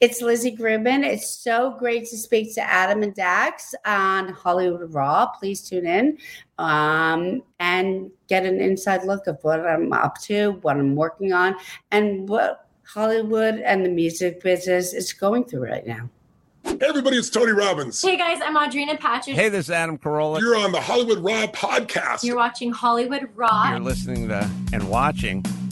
[0.00, 1.04] It's Lizzie Grubman.
[1.04, 5.26] It's so great to speak to Adam and Dax on Hollywood Raw.
[5.26, 6.18] Please tune in
[6.58, 11.56] um, and get an inside look of what I'm up to, what I'm working on,
[11.90, 16.08] and what Hollywood and the music business is going through right now.
[16.62, 18.00] Hey everybody, it's Tony Robbins.
[18.00, 19.34] Hey guys, I'm Audrina Patridge.
[19.34, 20.38] Hey, this is Adam Carolla.
[20.38, 22.22] You're on the Hollywood Raw podcast.
[22.22, 23.70] You're watching Hollywood Raw.
[23.70, 25.44] You're listening to and watching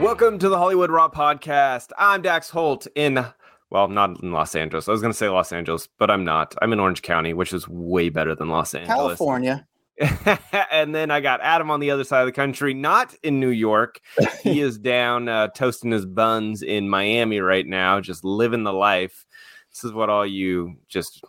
[0.00, 1.90] Welcome to the Hollywood Raw podcast.
[1.96, 3.24] I'm Dax Holt in,
[3.70, 4.88] well, not in Los Angeles.
[4.88, 6.54] I was going to say Los Angeles, but I'm not.
[6.60, 8.94] I'm in Orange County, which is way better than Los Angeles.
[8.94, 9.66] California.
[10.70, 13.48] and then I got Adam on the other side of the country, not in New
[13.48, 14.00] York.
[14.42, 19.24] he is down uh, toasting his buns in Miami right now, just living the life.
[19.72, 21.24] This is what all you just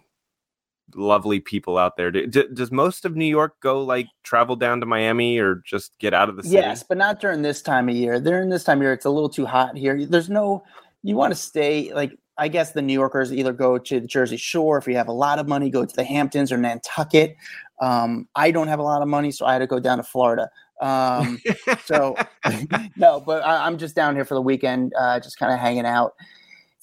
[0.95, 2.11] lovely people out there.
[2.11, 6.13] Do, does most of New York go like travel down to Miami or just get
[6.13, 6.55] out of the city?
[6.55, 8.19] Yes, but not during this time of year.
[8.19, 10.05] During this time of year, it's a little too hot here.
[10.05, 10.63] There's no,
[11.03, 14.37] you want to stay like, I guess the New Yorkers either go to the Jersey
[14.37, 14.77] Shore.
[14.77, 17.35] If you have a lot of money, go to the Hamptons or Nantucket.
[17.81, 20.03] Um, I don't have a lot of money, so I had to go down to
[20.03, 20.49] Florida.
[20.79, 21.39] Um,
[21.85, 22.15] so
[22.95, 25.85] no, but I, am just down here for the weekend, uh, just kind of hanging
[25.85, 26.13] out.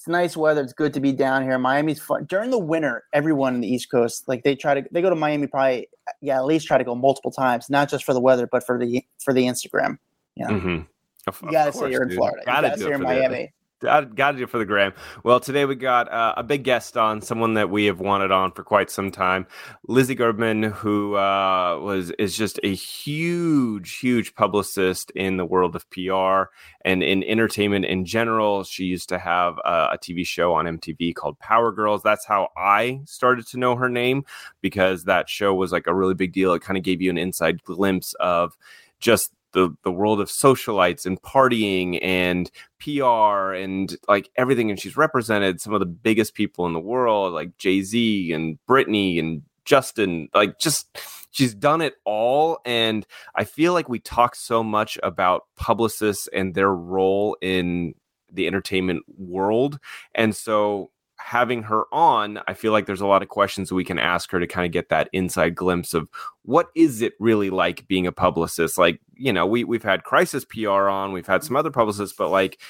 [0.04, 0.60] It's nice weather.
[0.60, 1.58] It's good to be down here.
[1.58, 3.04] Miami's fun during the winter.
[3.14, 5.88] Everyone in the East Coast, like they try to, they go to Miami probably,
[6.20, 8.78] yeah, at least try to go multiple times, not just for the weather, but for
[8.78, 9.96] the for the Instagram.
[10.34, 11.46] Yeah, mm-hmm.
[11.46, 12.42] you gotta say you're in Florida.
[12.44, 13.52] Gotta you gotta do say you're in Miami.
[13.84, 14.94] Got, to do it for the gram.
[15.24, 18.50] Well, today we got uh, a big guest on, someone that we have wanted on
[18.52, 19.46] for quite some time,
[19.86, 25.88] Lizzie Grubman, who uh, was is just a huge, huge publicist in the world of
[25.90, 26.50] PR
[26.82, 28.64] and in entertainment in general.
[28.64, 32.02] She used to have a TV show on MTV called Power Girls.
[32.02, 34.24] That's how I started to know her name
[34.62, 36.54] because that show was like a really big deal.
[36.54, 38.56] It kind of gave you an inside glimpse of
[38.98, 44.70] just the the world of socialites and partying and PR and like everything.
[44.70, 48.58] And she's represented some of the biggest people in the world, like Jay Z and
[48.68, 50.28] Britney and Justin.
[50.34, 50.98] Like just
[51.30, 52.58] she's done it all.
[52.66, 57.94] And I feel like we talk so much about publicists and their role in
[58.30, 59.78] the entertainment world.
[60.14, 60.90] And so
[61.24, 64.38] having her on, I feel like there's a lot of questions we can ask her
[64.38, 66.06] to kind of get that inside glimpse of
[66.42, 68.76] what is it really like being a publicist?
[68.76, 72.28] Like, you know, we we've had crisis PR on, we've had some other publicists, but
[72.28, 72.60] like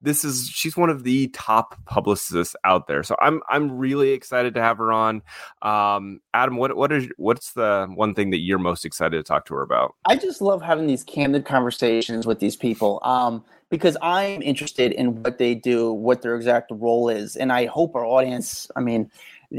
[0.00, 3.02] this is she's one of the top publicists out there.
[3.02, 5.22] So I'm I'm really excited to have her on.
[5.62, 9.44] Um, Adam, what what is what's the one thing that you're most excited to talk
[9.46, 9.96] to her about?
[10.04, 15.22] I just love having these candid conversations with these people um, because I'm interested in
[15.22, 18.70] what they do, what their exact role is, and I hope our audience.
[18.76, 19.10] I mean,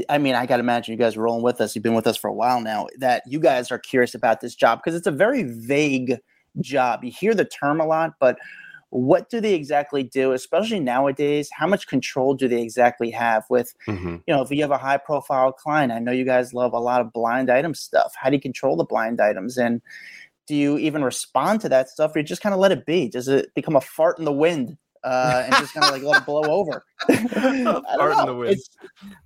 [0.08, 1.74] I mean, I got to imagine you guys are rolling with us.
[1.74, 2.86] You've been with us for a while now.
[2.98, 6.18] That you guys are curious about this job because it's a very vague
[6.60, 7.04] job.
[7.04, 8.38] You hear the term a lot, but
[8.90, 13.72] what do they exactly do especially nowadays how much control do they exactly have with
[13.86, 14.16] Mm-hmm.
[14.26, 16.78] you know if you have a high profile client i know you guys love a
[16.78, 19.80] lot of blind item stuff how do you control the blind items and
[20.46, 23.08] do you even respond to that stuff or you just kind of let it be
[23.08, 26.20] does it become a fart in the wind uh, and just kind of like let
[26.20, 28.42] it blow over I don't Fart in the know.
[28.42, 28.70] It's-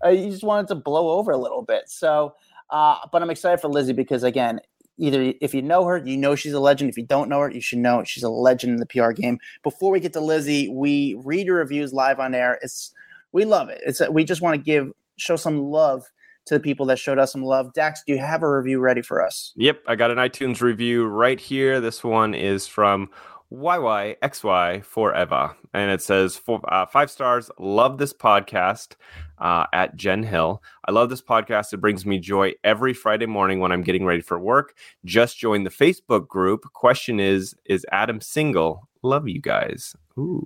[0.04, 2.34] uh, you just want it to blow over a little bit so
[2.70, 4.60] uh, but i'm excited for lizzie because again
[4.98, 6.88] either if you know her, you know she's a legend.
[6.90, 9.38] If you don't know her, you should know she's a legend in the PR game.
[9.62, 12.58] Before we get to Lizzie, we read your reviews live on air.
[12.62, 12.92] It's
[13.32, 13.80] we love it.
[13.84, 16.04] It's we just want to give show some love
[16.46, 17.72] to the people that showed us some love.
[17.72, 19.52] Dax, do you have a review ready for us?
[19.56, 21.80] Yep, I got an iTunes review right here.
[21.80, 23.10] This one is from
[23.52, 25.54] YYXY Forever.
[25.72, 27.50] And it says four, uh, five stars.
[27.58, 28.94] Love this podcast
[29.38, 30.62] uh, at Jen Hill.
[30.86, 31.72] I love this podcast.
[31.72, 34.74] It brings me joy every Friday morning when I'm getting ready for work.
[35.04, 36.62] Just joined the Facebook group.
[36.72, 38.88] Question is Is Adam single?
[39.04, 39.94] Love you guys.
[40.18, 40.42] Ooh.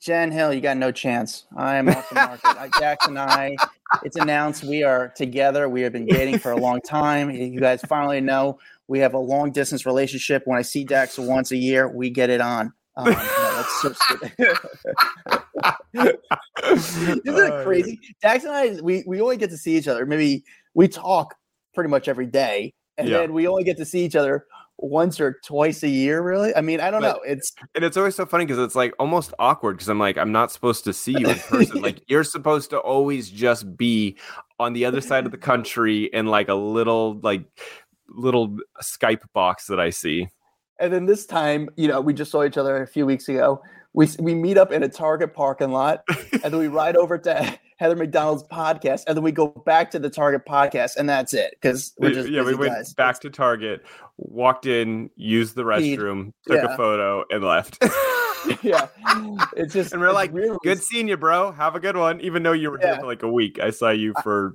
[0.00, 1.44] Jen Hill, you got no chance.
[1.54, 2.72] I am off the market.
[2.80, 3.54] Dax and I,
[4.02, 5.68] it's announced we are together.
[5.68, 7.30] We have been dating for a long time.
[7.30, 8.58] You guys finally know
[8.88, 10.42] we have a long distance relationship.
[10.46, 12.72] When I see Dax once a year, we get it on.
[12.96, 14.32] Um, no, so stupid.
[16.64, 18.00] Isn't it crazy?
[18.22, 20.06] Dax and I, we, we only get to see each other.
[20.06, 21.34] Maybe we talk
[21.74, 23.18] pretty much every day, and Yeah.
[23.18, 24.46] then we only get to see each other
[24.78, 26.54] once or twice a year, really.
[26.56, 27.20] I mean, I don't But- know.
[27.24, 30.32] It's And it's always so funny because it's like almost awkward because I'm like, I'm
[30.32, 31.80] not supposed to see you in person.
[31.82, 34.16] like you're supposed to always just be
[34.58, 37.44] on the other side of the country in like a little like
[38.08, 40.28] little Skype box that I see.
[40.80, 43.62] and then this time, you know, we just saw each other a few weeks ago.
[43.94, 46.02] We we meet up in a Target parking lot,
[46.32, 49.98] and then we ride over to Heather McDonald's podcast, and then we go back to
[49.98, 52.94] the Target podcast, and that's it because we're just yeah, we went guys.
[52.94, 53.84] back to Target,
[54.16, 56.72] walked in, used the restroom, took Yeah.
[56.72, 57.82] a photo, and left.
[58.62, 58.86] yeah,
[59.56, 61.52] it's just and we're like, really- good seeing you, bro.
[61.52, 62.20] Have a good one.
[62.22, 64.54] Even though you were here for like a week, I saw you for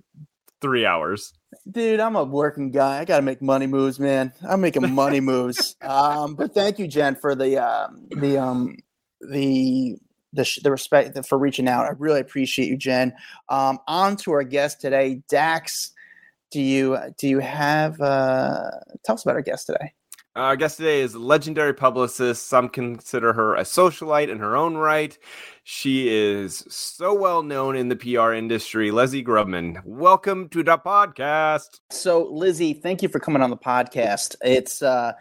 [0.61, 1.31] three hours.
[1.69, 1.99] dude.
[1.99, 2.99] I'm a working guy.
[2.99, 4.33] I got to make money moves, man.
[4.47, 5.75] I'm making money moves.
[5.81, 8.77] Um, but thank you, Jen, for the um, the um,
[9.21, 9.97] the
[10.33, 11.85] the, the respect for reaching out.
[11.85, 13.13] I really appreciate you, Jen.
[13.49, 15.91] Um, on to our guest today, Dax.
[16.51, 18.69] Do you do you have uh,
[19.03, 19.93] tell us about our guest today?
[20.37, 22.45] Our guest today is legendary publicist.
[22.45, 25.17] Some consider her a socialite in her own right.
[25.63, 28.91] She is so well known in the PR industry.
[28.91, 31.79] Leslie Grubman, welcome to the podcast.
[31.89, 34.35] So, Lizzie, thank you for coming on the podcast.
[34.43, 35.13] It's uh,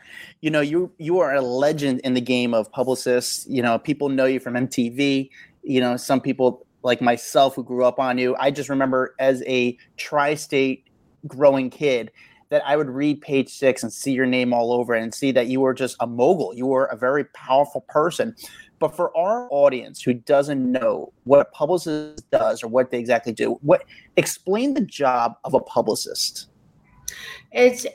[0.42, 3.46] you know, you you are a legend in the game of publicists.
[3.48, 5.30] You know, people know you from MTV.
[5.62, 8.36] You know, some people like myself who grew up on you.
[8.38, 10.84] I just remember as a tri-state
[11.26, 12.10] growing kid
[12.48, 15.48] that I would read page six and see your name all over and see that
[15.48, 16.54] you were just a mogul.
[16.54, 18.34] You were a very powerful person.
[18.78, 23.32] But for our audience who doesn't know what a publicist does or what they exactly
[23.32, 23.84] do, what
[24.16, 26.48] explain the job of a publicist.
[27.58, 27.86] It's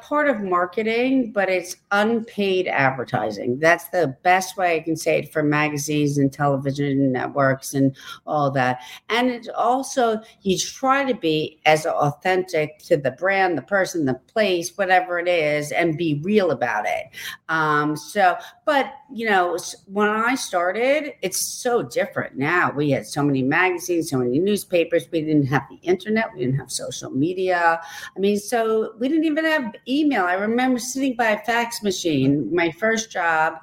[0.00, 3.58] part of marketing, but it's unpaid advertising.
[3.58, 7.94] That's the best way I can say it for magazines and television networks and
[8.26, 8.80] all that.
[9.10, 14.14] And it's also, you try to be as authentic to the brand, the person, the
[14.14, 17.10] place, whatever it is, and be real about it.
[17.50, 22.72] Um, so, but, you know, when I started, it's so different now.
[22.72, 25.06] We had so many magazines, so many newspapers.
[25.12, 27.82] We didn't have the internet, we didn't have social media.
[28.16, 30.24] I mean, so we didn't even have email.
[30.24, 33.58] I remember sitting by a fax machine, my first job,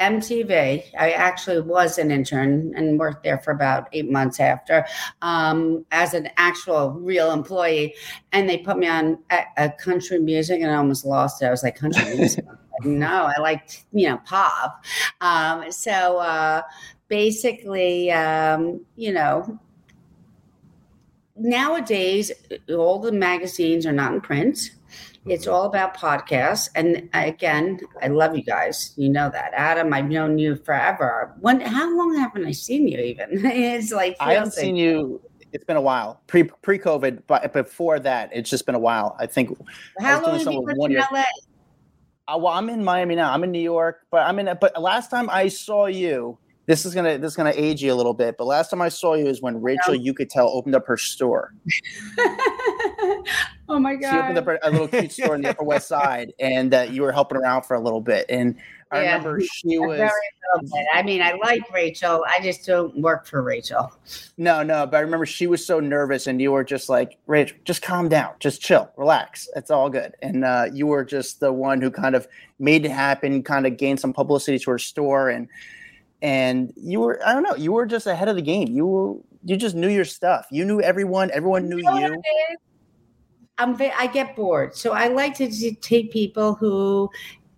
[0.00, 0.82] MTV.
[0.98, 4.84] I actually was an intern and worked there for about eight months after
[5.22, 7.94] um, as an actual real employee.
[8.32, 11.46] And they put me on a, a country music and I almost lost it.
[11.46, 12.44] I was like, country music?
[12.84, 14.84] no, I liked, you know, pop.
[15.22, 16.62] Um, so uh,
[17.08, 19.58] basically, um, you know,
[21.38, 22.32] nowadays
[22.70, 24.70] all the magazines are not in print
[25.26, 30.08] it's all about podcasts and again i love you guys you know that adam i've
[30.08, 34.52] known you forever when how long haven't i seen you even it's like I haven't
[34.52, 35.20] seen you.
[35.52, 36.20] It's been a while.
[36.26, 39.16] Pre pre COVID, but before that, it's just been a while.
[39.18, 39.56] I think.
[39.98, 41.06] how doing long have you with lived one in year.
[41.10, 41.24] LA?
[42.28, 43.32] Uh, well, I'm in Miami now.
[43.32, 44.54] I'm in New York, but I'm in.
[44.60, 47.94] But last time I saw you, this is gonna this is gonna age you a
[47.94, 48.36] little bit.
[48.36, 50.96] But last time I saw you is when Rachel you could tell, opened up her
[50.96, 51.54] store.
[53.68, 54.10] oh my god!
[54.10, 57.02] She opened up a, little cute store in the Upper West Side, and uh, you
[57.02, 58.26] were helping her out for a little bit.
[58.28, 58.56] And
[58.90, 59.16] I Yeah.
[59.16, 59.98] remember she was.
[59.98, 60.10] very
[60.94, 63.92] i mean i like rachel i just don't work for rachel
[64.38, 67.52] No, no, but I remember she was so nervous, and you were just like, Rach,
[67.64, 69.48] just calm down, just chill, relax.
[69.56, 70.14] It's all good.
[70.22, 72.28] And uh, you were just the one who kind of
[72.60, 75.48] made it happen, kind of gained some publicity to her store, and
[76.26, 78.66] and you were, I don't know, you were just ahead of the game.
[78.74, 79.14] You were,
[79.44, 80.48] you just knew your stuff.
[80.50, 81.30] You knew everyone.
[81.32, 82.22] Everyone knew know you.
[83.58, 87.08] I'm I get bored, so I like to take people who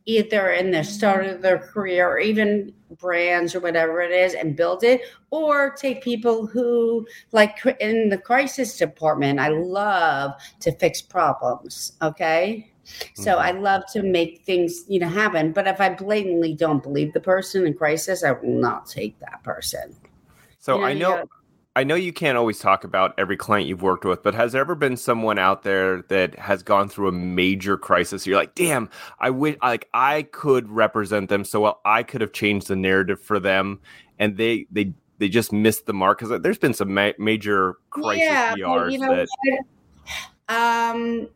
[0.04, 4.54] either in the start of their career or even brands or whatever it is and
[4.54, 5.00] build it,
[5.31, 9.40] or take people who like in the crisis department.
[9.40, 11.93] I love to fix problems.
[12.02, 12.71] Okay.
[13.14, 15.52] So I love to make things, you know, happen.
[15.52, 19.42] But if I blatantly don't believe the person in crisis, I will not take that
[19.42, 19.95] person.
[20.59, 21.28] So You know, I know gotta-
[21.76, 24.61] I know you can't always talk about every client you've worked with, but has there
[24.61, 28.26] ever been someone out there that has gone through a major crisis?
[28.26, 28.90] You're like, damn,
[29.21, 31.80] I wish like I could represent them so well.
[31.85, 33.78] I could have changed the narrative for them,
[34.18, 38.25] and they they they just missed the mark because there's been some ma- major crisis
[38.25, 39.28] yeah, you know that?
[40.49, 41.28] Um,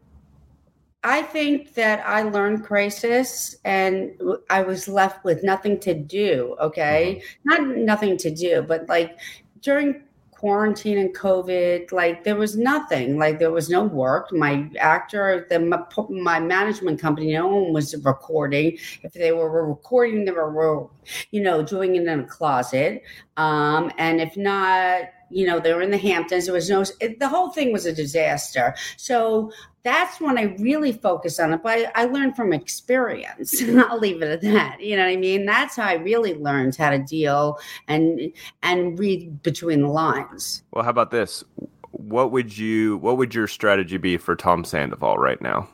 [1.05, 4.13] I think that I learned crisis and
[4.51, 6.57] I was left with nothing to do.
[6.61, 7.23] Okay.
[7.45, 9.19] Not nothing to do, but like
[9.61, 10.03] during
[10.43, 14.33] quarantine and COVID, like there was nothing, like there was no work.
[14.33, 18.77] My actor, the, my, my management company, no one was recording.
[19.05, 20.89] If they were recording, they were,
[21.31, 23.05] you know, doing it in a closet.
[23.37, 25.03] Um, and if not,
[25.33, 26.47] you know, they were in the Hamptons.
[26.47, 28.75] There was no, it, the whole thing was a disaster.
[28.97, 31.63] So that's when I really focused on it.
[31.63, 33.63] But I, I learned from experience.
[33.89, 34.81] I'll leave it at that.
[34.81, 35.47] You know what I mean?
[35.47, 37.59] That's how I really learned how to deal
[37.89, 40.63] and and read between the lines.
[40.73, 41.45] Well, how about this?
[41.91, 45.69] What would you what would your strategy be for Tom Sandoval right now?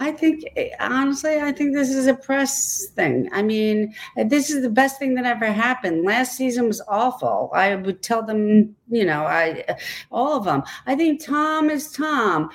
[0.00, 3.28] I think, eh, honestly, I think this is a press thing.
[3.32, 6.04] I mean, eh, this is the best thing that ever happened.
[6.06, 7.50] Last season was awful.
[7.54, 9.74] I would tell them, you know, I, eh,
[10.10, 10.62] all of them.
[10.86, 12.48] I think Tom is Tom.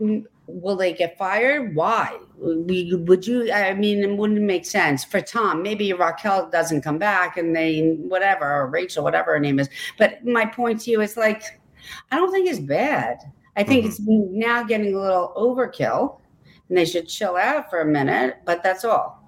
[0.00, 1.74] Mm, will they get fired?
[1.74, 2.16] Why?
[2.38, 3.52] Would you?
[3.52, 5.60] I mean, it wouldn't make sense for Tom.
[5.60, 9.68] Maybe Raquel doesn't come back, and they whatever, or Rachel, whatever her name is.
[9.98, 11.42] But my point to you is like,
[12.12, 13.18] I don't think it's bad.
[13.56, 13.88] I think mm-hmm.
[13.88, 14.00] it's
[14.36, 16.20] now getting a little overkill
[16.74, 19.22] and they should chill out for a minute, but that's all.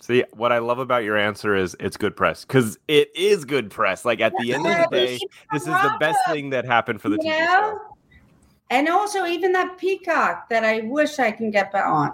[0.00, 3.70] See, what I love about your answer is it's good press because it is good
[3.70, 4.04] press.
[4.04, 5.18] Like at the end of the day,
[5.52, 7.46] this is the best thing that happened for the you TV know?
[7.46, 7.78] show.
[8.70, 12.12] And also, even that peacock that I wish I can get back on.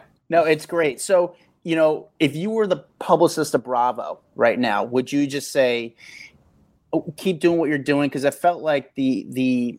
[0.30, 1.02] no, it's great.
[1.02, 5.52] So, you know, if you were the publicist of Bravo right now, would you just
[5.52, 5.94] say,
[6.94, 8.08] oh, keep doing what you're doing?
[8.08, 9.78] Because I felt like the the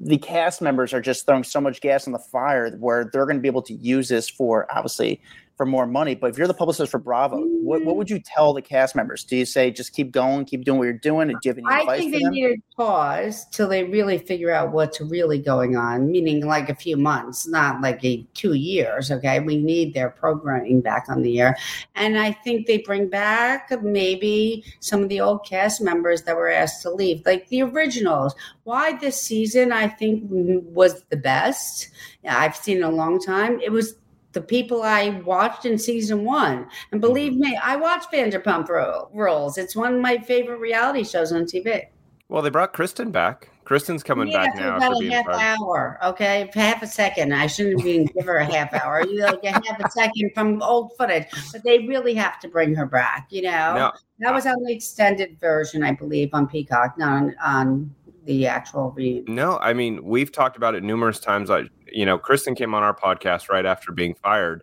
[0.00, 3.36] the cast members are just throwing so much gas on the fire where they're going
[3.36, 5.20] to be able to use this for obviously
[5.58, 6.14] for more money.
[6.14, 9.24] But if you're the publicist for Bravo, what, what would you tell the cast members?
[9.24, 11.28] Do you say just keep going, keep doing what you're doing?
[11.28, 14.52] Do you have any I advice think they need to pause till they really figure
[14.52, 19.10] out what's really going on, meaning like a few months, not like a two years.
[19.10, 21.56] Okay, we need their programming back on the air,
[21.96, 26.48] and I think they bring back maybe some of the old cast members that were
[26.48, 28.34] asked to leave, like the originals.
[28.62, 29.72] Why this season?
[29.72, 31.88] I think mm, was the best
[32.28, 33.60] I've seen in a long time.
[33.60, 33.94] It was
[34.38, 36.68] the people I watched in season one.
[36.92, 37.40] And believe mm-hmm.
[37.40, 38.68] me, I watch Vanderpump
[39.12, 39.58] Rules.
[39.58, 41.86] It's one of my favorite reality shows on TV.
[42.28, 43.50] Well, they brought Kristen back.
[43.64, 44.76] Kristen's coming yeah, back now.
[44.76, 47.34] About a half hour, okay, half a second.
[47.34, 49.04] I shouldn't even give her a half hour.
[49.04, 52.74] You like a half a second from old footage, but they really have to bring
[52.76, 53.26] her back.
[53.30, 57.34] You know, no, that was on the extended version, I believe, on Peacock, not on,
[57.44, 59.28] on the actual read.
[59.28, 61.50] No, I mean we've talked about it numerous times.
[61.50, 64.62] I, you know, Kristen came on our podcast right after being fired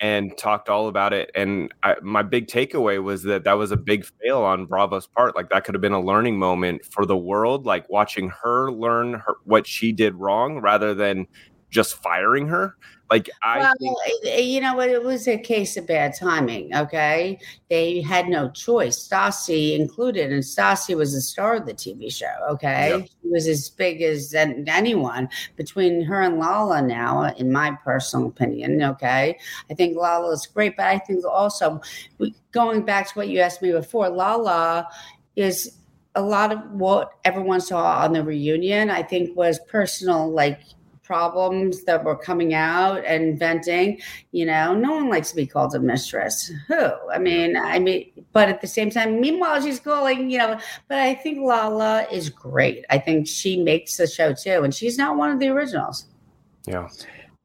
[0.00, 1.30] and talked all about it.
[1.34, 5.36] And I, my big takeaway was that that was a big fail on Bravo's part.
[5.36, 9.14] Like that could have been a learning moment for the world, like watching her learn
[9.14, 11.26] her, what she did wrong rather than
[11.70, 12.76] just firing her.
[13.10, 14.88] Like I, well, think- you know, what?
[14.88, 16.74] it was a case of bad timing.
[16.76, 19.08] Okay, they had no choice.
[19.08, 22.32] Stassi included, and Stassi was the star of the TV show.
[22.50, 23.08] Okay, yep.
[23.08, 26.82] she was as big as anyone between her and Lala.
[26.82, 29.36] Now, in my personal opinion, okay,
[29.68, 31.80] I think Lala is great, but I think also
[32.52, 34.86] going back to what you asked me before, Lala
[35.34, 35.78] is
[36.14, 38.88] a lot of what everyone saw on the reunion.
[38.88, 40.60] I think was personal, like
[41.10, 44.00] problems that were coming out and venting.
[44.30, 46.52] You know, no one likes to be called a mistress.
[46.68, 46.86] Who?
[47.12, 50.98] I mean, I mean, but at the same time, meanwhile, she's calling, you know, but
[50.98, 52.84] I think Lala is great.
[52.90, 56.06] I think she makes the show too, and she's not one of the originals.
[56.68, 56.88] Yeah.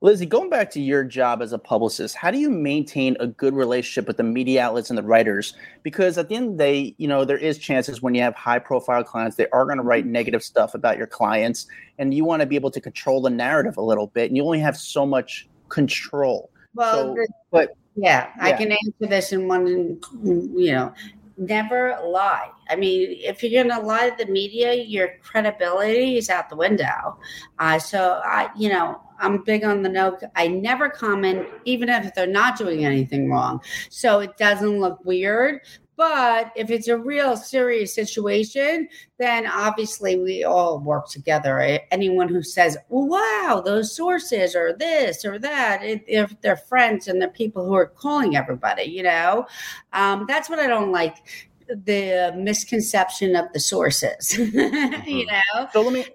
[0.01, 3.55] Lizzie, going back to your job as a publicist, how do you maintain a good
[3.55, 5.55] relationship with the media outlets and the writers?
[5.83, 8.35] Because at the end of the day, you know, there is chances when you have
[8.35, 11.65] high profile clients, they are going to write negative stuff about your clients.
[11.97, 14.29] And you want to be able to control the narrative a little bit.
[14.29, 16.49] And you only have so much control.
[16.73, 20.93] Well, so, the, but yeah, yeah, I can answer this in one, you know,
[21.37, 22.49] never lie.
[22.69, 26.57] I mean, if you're going to lie to the media, your credibility is out the
[26.57, 27.17] window.
[27.59, 30.17] Uh, so I, you know, I'm big on the no.
[30.35, 33.61] I never comment, even if they're not doing anything wrong.
[33.89, 35.61] So it doesn't look weird.
[35.97, 41.79] But if it's a real serious situation, then obviously we all work together.
[41.89, 47.29] Anyone who says, wow, those sources or this or that, if they're friends and they're
[47.29, 49.45] people who are calling everybody, you know,
[49.93, 55.59] um, that's what I don't like the misconception of the sources you mm-hmm.
[55.59, 56.05] know so let me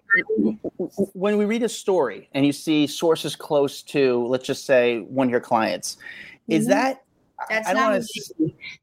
[1.14, 5.26] when we read a story and you see sources close to let's just say one
[5.26, 5.98] of your clients
[6.48, 6.72] is mm-hmm.
[6.72, 7.04] that
[7.48, 8.04] that's I, not wanna,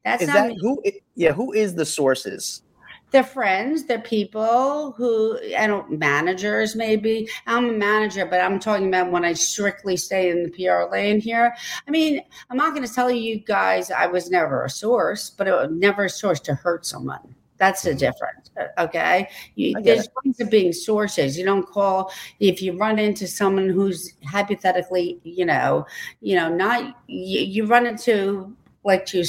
[0.04, 0.58] that's is not that me.
[0.60, 0.82] who
[1.14, 2.62] yeah who is the sources
[3.10, 7.28] they're friends, they're people who, and managers maybe.
[7.46, 11.20] I'm a manager, but I'm talking about when I strictly stay in the PR lane
[11.20, 11.54] here.
[11.86, 15.48] I mean, I'm not going to tell you guys I was never a source, but
[15.48, 17.34] it was never a source to hurt someone.
[17.58, 18.50] That's the difference.
[18.56, 19.28] Uh, okay.
[19.56, 21.36] You, there's ways of being sources.
[21.36, 25.84] You don't call if you run into someone who's hypothetically, you know,
[26.20, 29.24] you know, not you, you run into like you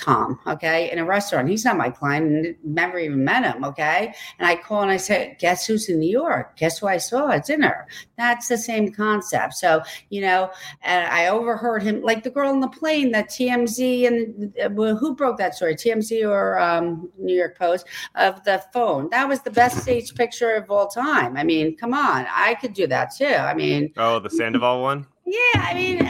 [0.00, 1.48] Tom, okay, in a restaurant.
[1.48, 4.14] He's not my client and never even met him, okay?
[4.38, 6.56] And I call and I say, Guess who's in New York?
[6.56, 7.86] Guess who I saw at dinner?
[8.16, 9.54] That's the same concept.
[9.54, 10.50] So, you know,
[10.82, 14.96] and I overheard him, like the girl on the plane that TMZ and uh, well,
[14.96, 19.08] who broke that story, TMZ or um, New York Post, of the phone.
[19.10, 21.36] That was the best stage picture of all time.
[21.36, 23.26] I mean, come on, I could do that too.
[23.26, 25.06] I mean, Oh, the Sandoval one?
[25.26, 26.02] yeah, I mean,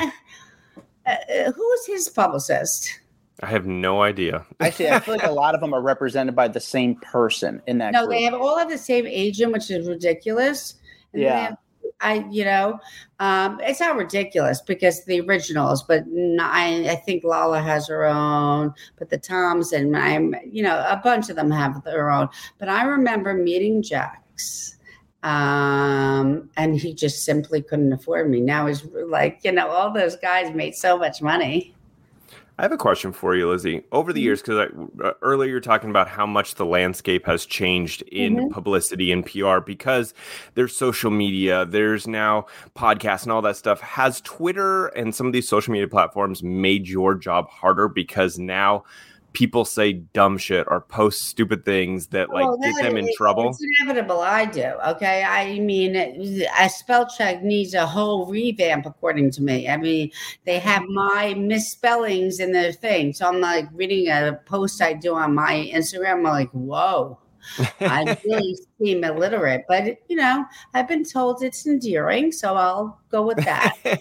[1.07, 3.00] uh, uh, who's his publicist?
[3.43, 4.45] I have no idea.
[4.61, 7.79] Actually, I feel like a lot of them are represented by the same person in
[7.79, 8.11] that No, group.
[8.11, 10.75] they have all have the same agent, which is ridiculous.
[11.13, 11.39] And Yeah.
[11.41, 11.57] have-
[12.03, 12.79] I, you know,
[13.19, 16.05] um, it's not ridiculous because the originals, but
[16.41, 21.29] I think Lala has her own, but the Toms and I'm, you know, a bunch
[21.29, 22.29] of them have their own.
[22.59, 24.77] But I remember meeting Jax,
[25.23, 28.41] um, and he just simply couldn't afford me.
[28.41, 31.75] Now he's like, you know, all those guys made so much money.
[32.61, 33.85] I have a question for you, Lizzie.
[33.91, 34.71] Over the years, because
[35.03, 39.61] uh, earlier you're talking about how much the landscape has changed in publicity and PR
[39.61, 40.13] because
[40.57, 42.45] there's social media, there's now
[42.77, 43.81] podcasts and all that stuff.
[43.81, 48.85] Has Twitter and some of these social media platforms made your job harder because now
[49.33, 53.17] people say dumb shit or post stupid things that like Well, get them in is-
[53.17, 53.51] trouble?
[53.51, 54.21] It's inevitable.
[54.21, 54.65] I do.
[54.89, 55.23] Okay.
[55.23, 59.69] I mean, a spell check needs a whole revamp, according to me.
[59.69, 60.11] I mean,
[60.45, 63.13] they have my misspellings in their thing.
[63.13, 66.13] So I'm like reading a post I do on my Instagram.
[66.19, 67.19] I'm like, whoa.
[67.81, 70.45] I really seem illiterate, but you know,
[70.75, 73.77] I've been told it's endearing, so I'll go with that.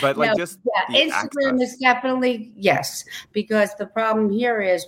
[0.00, 0.58] but like No, just
[0.90, 1.72] yeah, Instagram access.
[1.72, 4.86] is definitely yes, because the problem here is,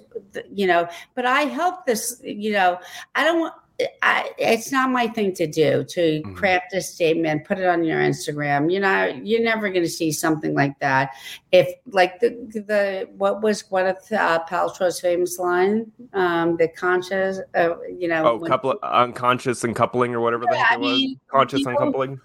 [0.53, 2.79] you know, but I help this, you know,
[3.15, 3.55] I don't want.
[4.03, 6.35] I, it's not my thing to do to Mhm.
[6.35, 8.73] craft a statement, put it on your Instagram.
[8.73, 11.11] You know, you're never going to see something like that.
[11.53, 12.31] If like the
[12.67, 18.41] the what was Gwyneth uh, Paltrow's famous line, um, the conscious, uh, you know, Oh,
[18.41, 20.91] couple unconscious uncoupling or whatever the Yeah, heck I it was.
[20.99, 22.21] mean, Conscious you know, uncoupling.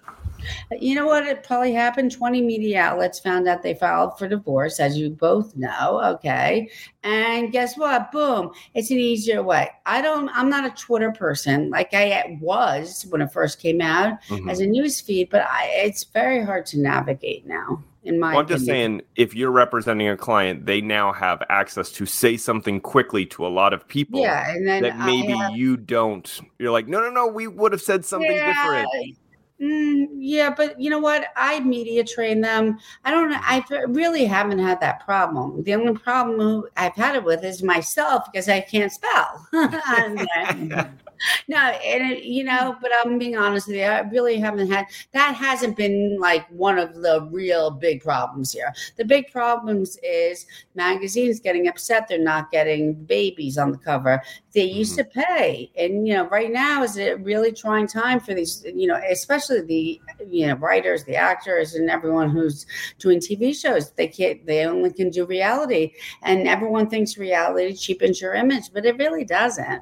[0.79, 1.25] You know what?
[1.25, 2.11] It probably happened.
[2.11, 6.01] 20 media outlets found out they filed for divorce, as you both know.
[6.15, 6.69] Okay.
[7.03, 8.11] And guess what?
[8.11, 8.51] Boom.
[8.73, 9.69] It's an easier way.
[9.85, 14.21] I don't, I'm not a Twitter person like I was when it first came out
[14.29, 14.49] Mhm.
[14.49, 18.39] as a news feed, but I, it's very hard to navigate now, in my Well,
[18.41, 22.79] I'm just saying, if you're representing a client, they now have access to say something
[22.79, 24.49] quickly to a lot of people Yeah.
[24.49, 26.39] And then that maybe have- you don't.
[26.59, 28.87] You're like, no, no, no, we would have said something different.
[29.63, 31.27] Mm, yeah, but you know what?
[31.37, 32.79] I media train them.
[33.05, 33.31] I don't.
[33.33, 35.63] I really haven't had that problem.
[35.63, 39.47] The only problem I've had it with is myself because I can't spell.
[41.47, 42.81] no, and it, you know, mm.
[42.81, 43.83] but I'm being honest with you.
[43.83, 45.35] I really haven't had that.
[45.35, 48.73] Hasn't been like one of the real big problems here.
[48.97, 50.45] The big problems is
[50.75, 54.21] magazines getting upset they're not getting babies on the cover
[54.53, 55.19] they used mm-hmm.
[55.19, 58.87] to pay and you know right now is a really trying time for these you
[58.87, 62.65] know especially the you know writers the actors and everyone who's
[62.99, 65.91] doing tv shows they can't they only can do reality
[66.23, 69.81] and everyone thinks reality cheapens your image but it really doesn't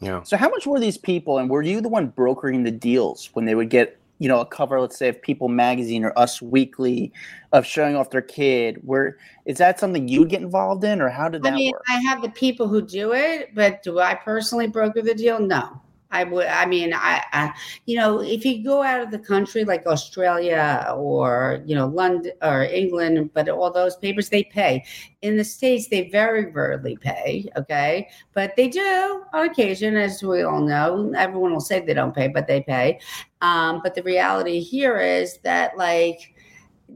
[0.00, 0.22] Yeah.
[0.22, 3.46] So how much were these people, and were you the one brokering the deals when
[3.46, 7.12] they would get, you know, a cover, let's say, of People Magazine or Us Weekly,
[7.52, 8.80] of showing off their kid?
[8.84, 11.72] Where is that something you would get involved in, or how did that I mean,
[11.72, 11.82] work?
[11.88, 15.40] I have the people who do it, but do I personally broker the deal?
[15.40, 15.80] No.
[16.10, 16.46] I would.
[16.46, 17.52] I mean, I, I,
[17.84, 22.32] you know, if you go out of the country like Australia or you know London
[22.40, 24.84] or England, but all those papers they pay.
[25.20, 27.50] In the states, they very rarely pay.
[27.56, 31.12] Okay, but they do on occasion, as we all know.
[31.16, 33.00] Everyone will say they don't pay, but they pay.
[33.42, 36.34] Um, but the reality here is that, like,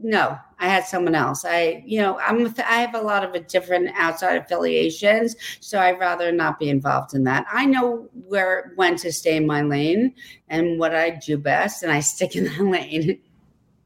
[0.01, 1.45] no, I had someone else.
[1.45, 6.31] I, you know, I'm I have a lot of different outside affiliations, so I'd rather
[6.31, 7.45] not be involved in that.
[7.51, 10.13] I know where when to stay in my lane
[10.49, 13.19] and what I do best, and I stick in that lane.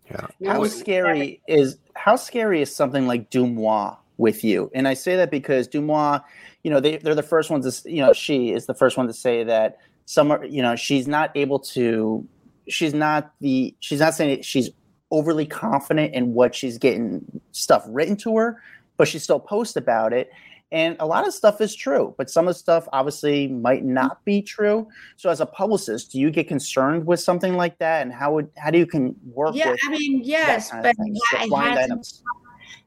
[0.10, 0.28] Yeah.
[0.40, 4.72] No, How it's- scary is how scary is something like DeuxMoi with you?
[4.74, 6.24] And I say that because DeuxMoi,
[6.64, 9.08] you know, they they're the first ones to you know she is the first one
[9.08, 12.26] to say that some are you know she's not able to
[12.70, 14.70] she's not the she's not saying she's
[15.12, 18.62] overly confident in what she's getting stuff written to her,
[18.98, 20.32] but she still posts about it.
[20.72, 24.24] And a lot of stuff is true, but some of the stuff obviously might not
[24.26, 24.86] be true.
[25.16, 28.02] So, as a publicist, do you get concerned with something like that?
[28.02, 30.94] And how would how do you can work Yeah, I mean, yes, but
[31.34, 32.22] I had items.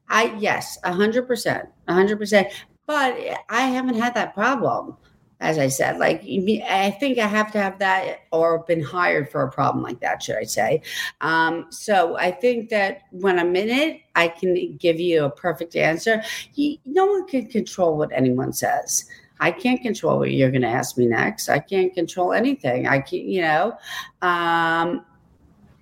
[0.09, 2.49] I yes, a hundred percent, a hundred percent.
[2.85, 3.17] But
[3.49, 4.95] I haven't had that problem.
[5.41, 5.97] As I said.
[5.97, 9.99] Like, I think I have to have that or been hired for a problem like
[9.99, 10.83] that, should I say.
[11.19, 15.75] Um, so I think that when I'm in it, I can give you a perfect
[15.75, 16.21] answer.
[16.53, 19.05] You, no one can control what anyone says.
[19.39, 21.49] I can't control what you're going to ask me next.
[21.49, 22.87] I can't control anything.
[22.87, 23.73] I can't, you know,
[24.21, 25.03] um,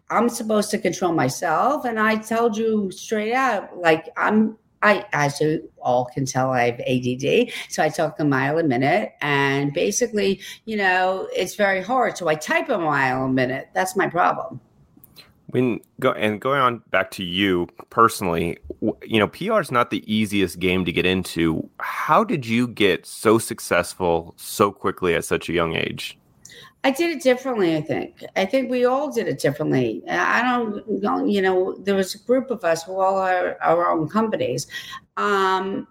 [0.10, 1.84] I'm supposed to control myself.
[1.84, 6.72] And I told you straight out, like, I'm I, as you all can tell, I
[6.72, 7.52] have ADD.
[7.70, 9.14] So I talk a mile a minute.
[9.22, 12.18] And basically, you know, it's very hard.
[12.18, 13.70] So I type a mile a minute.
[13.74, 14.62] That's my problem.
[15.48, 18.60] When go and going on back to you personally,
[19.04, 21.68] you know, PR is not the easiest game to get into.
[21.80, 26.20] How did you get so successful so quickly at such a young age?
[26.84, 28.24] I did it differently, I think.
[28.36, 30.02] I think we all did it differently.
[30.10, 34.08] I don't, you know, there was a group of us who all are our own
[34.08, 34.68] companies.
[35.18, 35.88] Um,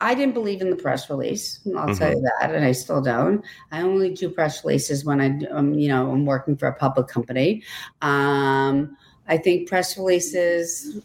[0.00, 1.60] I didn't believe in the press release.
[1.66, 1.94] I'll mm-hmm.
[1.94, 3.42] tell you that, and I still don't.
[3.70, 7.06] I only do press releases when I, um, you know, I'm working for a public
[7.06, 7.62] company.
[8.02, 8.96] Um,
[9.28, 11.00] I think press releases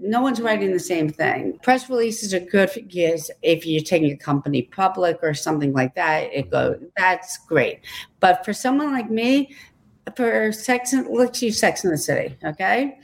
[0.00, 1.58] no one's writing the same thing.
[1.62, 2.80] Press releases are good for
[3.42, 6.32] if you're taking a company public or something like that.
[6.32, 7.80] It goes that's great.
[8.20, 9.54] But for someone like me,
[10.16, 12.98] for Sex and let's use Sex in the City, okay?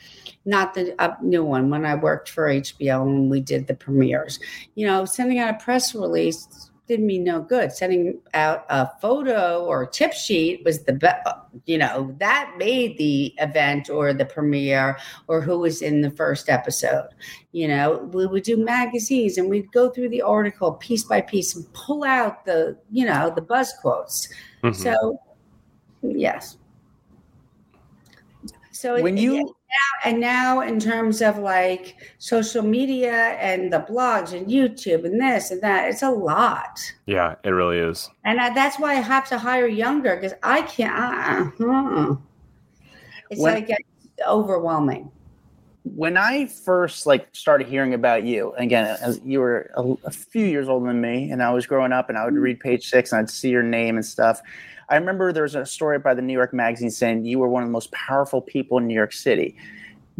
[0.44, 1.70] Not the uh, new one.
[1.70, 4.38] When I worked for HBO and we did the premieres,
[4.74, 7.72] you know, sending out a press release did me no good.
[7.72, 11.26] Sending out a photo or a tip sheet was the best,
[11.64, 16.48] you know, that made the event or the premiere or who was in the first
[16.48, 17.08] episode.
[17.52, 21.56] You know, we would do magazines and we'd go through the article piece by piece
[21.56, 24.28] and pull out the, you know, the buzz quotes.
[24.62, 24.82] Mm-hmm.
[24.82, 25.20] So,
[26.02, 26.58] yes.
[28.72, 34.32] So when you now, and now in terms of like social media and the blogs
[34.32, 36.80] and YouTube and this and that, it's a lot.
[37.06, 38.10] Yeah, it really is.
[38.24, 41.60] And I, that's why I have to hire younger because I can't.
[41.60, 42.16] Uh,
[43.30, 43.70] it's when, like
[44.26, 45.10] overwhelming.
[45.84, 50.46] When I first like started hearing about you, again, as you were a, a few
[50.46, 53.12] years older than me, and I was growing up, and I would read Page Six,
[53.12, 54.40] and I'd see your name and stuff.
[54.88, 57.62] I remember there was a story by the New York Magazine saying you were one
[57.62, 59.56] of the most powerful people in New York City.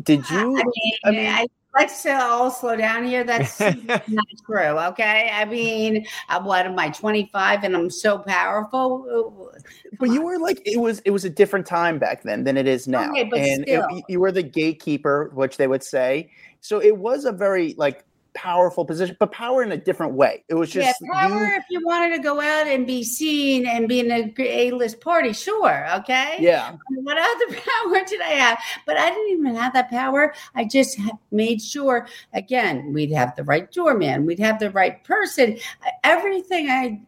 [0.03, 0.59] Did you?
[0.59, 3.25] I mean, I mean I, let's all slow down here.
[3.25, 3.61] That's
[4.09, 4.59] not true.
[4.59, 5.31] Okay.
[5.33, 9.51] I mean, I'm, what am I, 25 and I'm so powerful?
[9.55, 10.15] Come but on.
[10.15, 12.89] you were like, it was, it was a different time back then than it is
[12.89, 13.11] now.
[13.11, 16.31] Okay, and it, you were the gatekeeper, which they would say.
[16.61, 20.45] So it was a very like powerful position, but power in a different way.
[20.49, 21.47] It was just yeah, power.
[21.47, 24.71] You, if you wanted to go out and be seen and be in a A
[24.73, 26.37] list party, sure, okay.
[26.41, 26.77] Yeah.
[26.91, 28.59] What other power did I have?
[28.87, 30.35] But I didn't even have that power.
[30.55, 30.99] I just
[31.31, 32.07] made sure.
[32.33, 34.27] Again, we'd have the right doorman.
[34.27, 35.59] We'd have the right person.
[36.03, 37.01] Everything I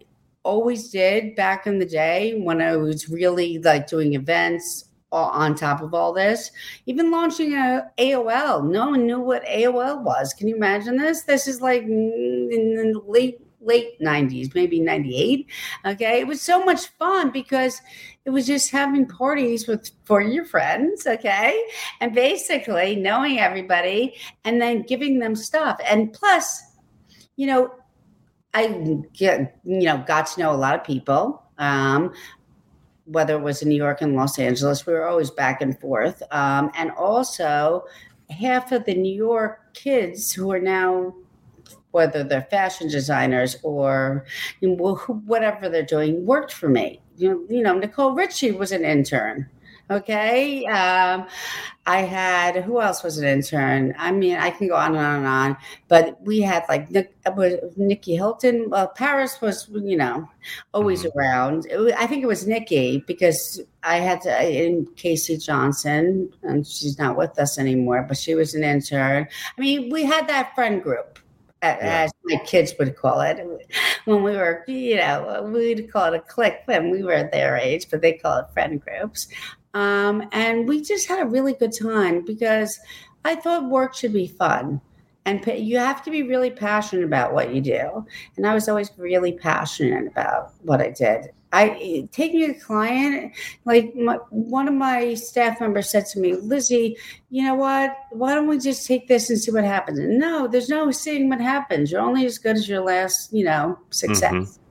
[0.42, 5.82] always did back in the day when I was really like doing events on top
[5.82, 6.50] of all this.
[6.86, 10.34] Even launching a AOL, no one knew what AOL was.
[10.34, 11.22] Can you imagine this?
[11.22, 15.46] This is like in the late late 90s, maybe 98.
[15.84, 16.20] Okay.
[16.20, 17.80] It was so much fun because
[18.24, 21.60] it was just having parties with for your friends, okay?
[22.00, 24.14] And basically knowing everybody
[24.44, 25.78] and then giving them stuff.
[25.84, 26.62] And plus,
[27.36, 27.74] you know,
[28.54, 31.42] I get, you know, got to know a lot of people.
[31.58, 32.12] Um,
[33.06, 36.22] whether it was in New York and Los Angeles, we were always back and forth.
[36.30, 37.84] Um, and also,
[38.30, 41.14] half of the New York kids who are now,
[41.92, 44.24] whether they're fashion designers or
[44.60, 47.00] you know, whatever they're doing, worked for me.
[47.16, 49.48] You know, you know, Nicole Richie was an intern.
[49.90, 50.66] Okay.
[50.66, 51.26] Um,
[51.86, 53.94] I had who else was an intern?
[53.96, 57.14] I mean, I can go on and on and on, but we had like Nick,
[57.76, 58.68] Nikki Hilton.
[58.68, 60.28] Well, Paris was, you know,
[60.74, 61.16] always mm-hmm.
[61.16, 61.66] around.
[61.70, 66.98] Was, I think it was Nikki because I had to, in Casey Johnson, and she's
[66.98, 69.28] not with us anymore, but she was an intern.
[69.56, 71.20] I mean, we had that friend group.
[71.62, 72.04] Yeah.
[72.04, 73.38] as my kids would call it
[74.04, 77.88] when we were, you know, we'd call it a clique when we were their age,
[77.90, 79.26] but they call it friend groups.
[79.76, 82.80] Um, and we just had a really good time because
[83.26, 84.80] I thought work should be fun.
[85.26, 88.06] And you have to be really passionate about what you do.
[88.36, 91.30] And I was always really passionate about what I did.
[91.52, 93.34] I taking a client,
[93.66, 96.96] like my, one of my staff members said to me, Lizzie,
[97.28, 97.94] you know what?
[98.12, 99.98] Why don't we just take this and see what happens?
[99.98, 101.92] And no, there's no seeing what happens.
[101.92, 104.32] You're only as good as your last, you know, success.
[104.32, 104.65] Mm-hmm.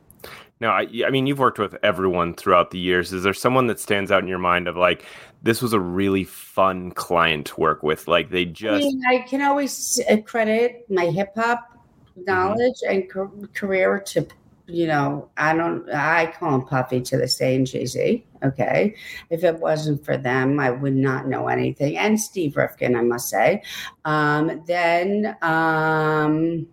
[0.62, 3.12] No, I, I mean, you've worked with everyone throughout the years.
[3.12, 5.04] Is there someone that stands out in your mind of like,
[5.44, 8.08] this was a really fun client to work with?
[8.08, 8.86] Like, they just.
[8.86, 12.24] I, mean, I can always credit my hip hop mm-hmm.
[12.24, 13.32] knowledge mm-hmm.
[13.34, 14.26] and career to
[14.68, 18.26] you know, I don't, I call him Puffy to this day and Jay Z.
[18.44, 18.96] Okay.
[19.30, 21.98] If it wasn't for them, I would not know anything.
[21.98, 23.62] And Steve Rifkin, I must say.
[24.06, 26.68] Um, then um,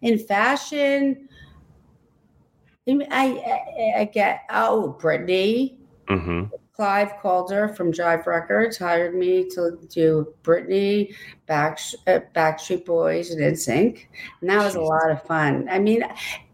[0.00, 1.28] in fashion,
[3.10, 5.76] I, I, I get, oh, Britney.
[6.08, 6.44] hmm
[6.80, 11.14] Clive Calder from Jive Records hired me to do Britney,
[11.46, 14.06] Back, uh, Backstreet Boys, and NSYNC,
[14.40, 15.68] and that was a lot of fun.
[15.70, 16.02] I mean,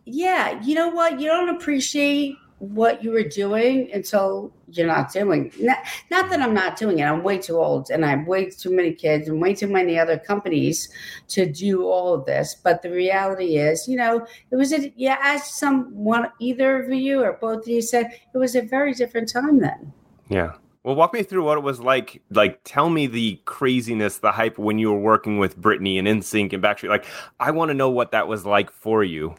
[0.04, 1.20] yeah, you know what?
[1.20, 5.52] You don't appreciate what you were doing until you're not doing.
[5.60, 5.78] Not,
[6.10, 7.04] not that I'm not doing it.
[7.04, 9.98] I'm way too old, and I have way too many kids and way too many
[9.98, 10.88] other companies
[11.28, 12.54] to do all of this.
[12.54, 15.18] But the reality is, you know, it was a yeah.
[15.20, 19.30] As someone, either of you or both of you said, it was a very different
[19.30, 19.92] time then.
[20.28, 20.54] Yeah.
[20.82, 22.22] Well, walk me through what it was like.
[22.30, 26.52] Like, tell me the craziness, the hype when you were working with Britney and NSYNC
[26.52, 26.90] and Backstreet.
[26.90, 27.06] Like,
[27.40, 29.34] I want to know what that was like for you.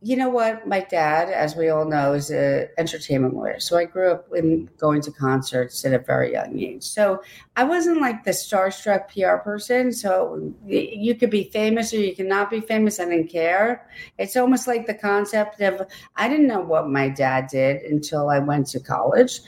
[0.00, 0.66] You know what?
[0.66, 3.58] My dad, as we all know, is an entertainment lawyer.
[3.58, 6.84] So I grew up in going to concerts at a very young age.
[6.84, 7.20] So
[7.56, 9.92] I wasn't like the starstruck PR person.
[9.92, 13.00] So you could be famous or you cannot be famous.
[13.00, 13.88] I didn't care.
[14.18, 15.82] It's almost like the concept of
[16.14, 19.40] I didn't know what my dad did until I went to college.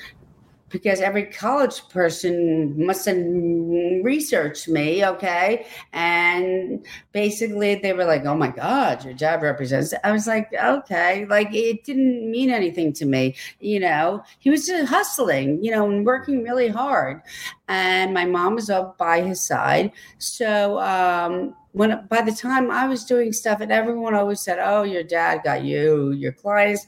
[0.70, 5.66] Because every college person must have researched me, okay?
[5.92, 9.92] And basically they were like, oh my God, your dad represents.
[10.04, 13.36] I was like, okay, like it didn't mean anything to me.
[13.60, 17.22] You know, he was just hustling, you know, and working really hard.
[17.68, 19.92] And my mom was up by his side.
[20.18, 24.82] So, um, when by the time I was doing stuff, and everyone always said, "Oh,
[24.82, 26.86] your dad got you, your clients."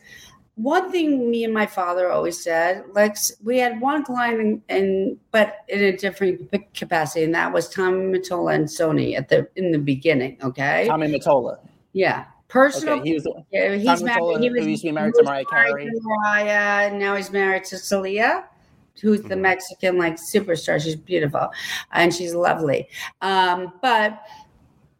[0.56, 5.18] One thing me and my father always said, Lex, we had one client, in, in
[5.30, 9.72] but in a different capacity, and that was Tommy Mottola and Sony at the in
[9.72, 10.36] the beginning.
[10.42, 11.58] Okay, Tommy Mottola.
[11.94, 12.96] yeah, personal.
[13.00, 13.26] Okay, he was.
[13.50, 14.20] yeah, he's Tommy married.
[14.22, 15.86] Mottola, He was used to be married to Mariah Carey.
[15.86, 18.44] to Mariah, and now he's married to Thalia,
[19.00, 19.40] who's the Mhm.
[19.40, 20.78] Mexican like superstar.
[20.82, 21.48] She's beautiful
[21.92, 22.88] and she's lovely.
[23.22, 24.20] Um, but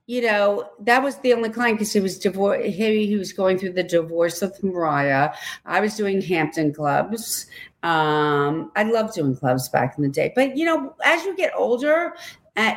[0.07, 2.67] you know, that was the only client because he was divorced.
[2.67, 5.33] He, he was going through the divorce with Mariah.
[5.65, 7.47] I was doing Hampton clubs.
[7.83, 10.33] Um, I loved doing clubs back in the day.
[10.35, 12.15] But you know, as you get older,
[12.57, 12.75] uh,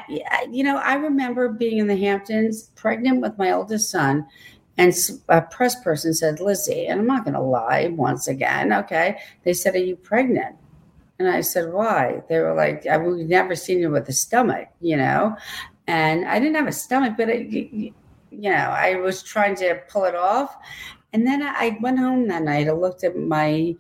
[0.52, 4.26] you know, I remember being in the Hamptons, pregnant with my oldest son,
[4.78, 4.94] and
[5.30, 7.88] a press person said, "Lizzie," and I'm not going to lie.
[7.88, 10.56] Once again, okay, they said, "Are you pregnant?"
[11.20, 14.70] And I said, "Why?" They were like, "I- "We've never seen you with a stomach,"
[14.80, 15.36] you know
[15.88, 17.94] and I didn't have a stomach, but it, you
[18.32, 20.56] know, I was trying to pull it off.
[21.14, 22.68] And then I went home that night.
[22.68, 23.76] I looked at my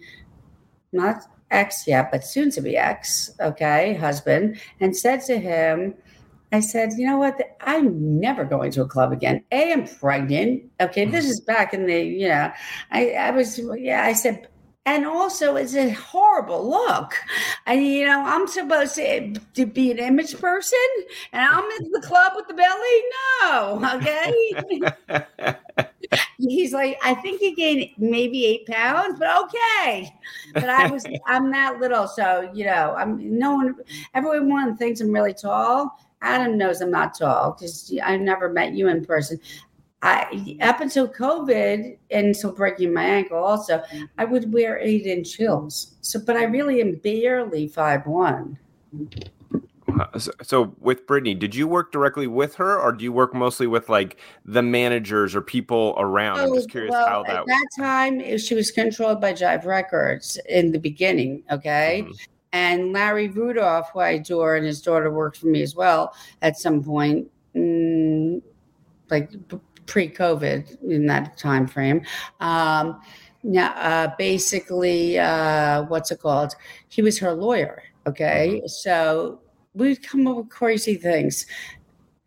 [0.93, 5.95] not ex yet, but soon to be ex, okay, husband, and said to him,
[6.51, 7.41] I said, you know what?
[7.61, 9.43] I'm never going to a club again.
[9.51, 10.63] A, I'm pregnant.
[10.79, 11.29] Okay, this mm.
[11.29, 12.51] is back in the, you know,
[12.91, 14.47] I, I was, yeah, I said,
[14.85, 17.15] and also it's a horrible look.
[17.65, 20.77] And you know, I'm supposed to, to be an image person,
[21.33, 23.03] and I'm in the club with the belly.
[23.41, 25.55] No, okay.
[26.37, 30.13] He's like, I think he gained maybe eight pounds, but okay.
[30.53, 33.75] But I was, I'm that little, so you know, I'm no one.
[34.13, 35.99] Everyone thinks I'm really tall.
[36.21, 39.39] Adam knows I'm not tall because I've never met you in person.
[40.01, 43.81] I up until COVID and until breaking my ankle, also
[44.17, 45.95] I would wear eight inch heels.
[46.01, 48.59] So, but I really am barely five one.
[50.17, 53.65] So, so with Britney, did you work directly with her, or do you work mostly
[53.65, 56.39] with like the managers or people around?
[56.39, 57.37] I'm just curious well, how that.
[57.37, 61.43] at that time she was controlled by Jive Records in the beginning.
[61.49, 62.05] Okay.
[62.05, 62.27] Mhm.
[62.51, 66.57] And Larry Rudolph, who I adore, and his daughter worked for me as well at
[66.57, 68.41] some point, mm,
[69.09, 69.29] like
[69.85, 72.01] pre-COVID in that time frame.
[72.39, 72.99] Um,
[73.43, 76.55] now, uh, basically, uh, what's it called?
[76.89, 77.83] He was her lawyer.
[78.07, 79.39] Okay, so
[79.73, 81.45] we'd come up with crazy things.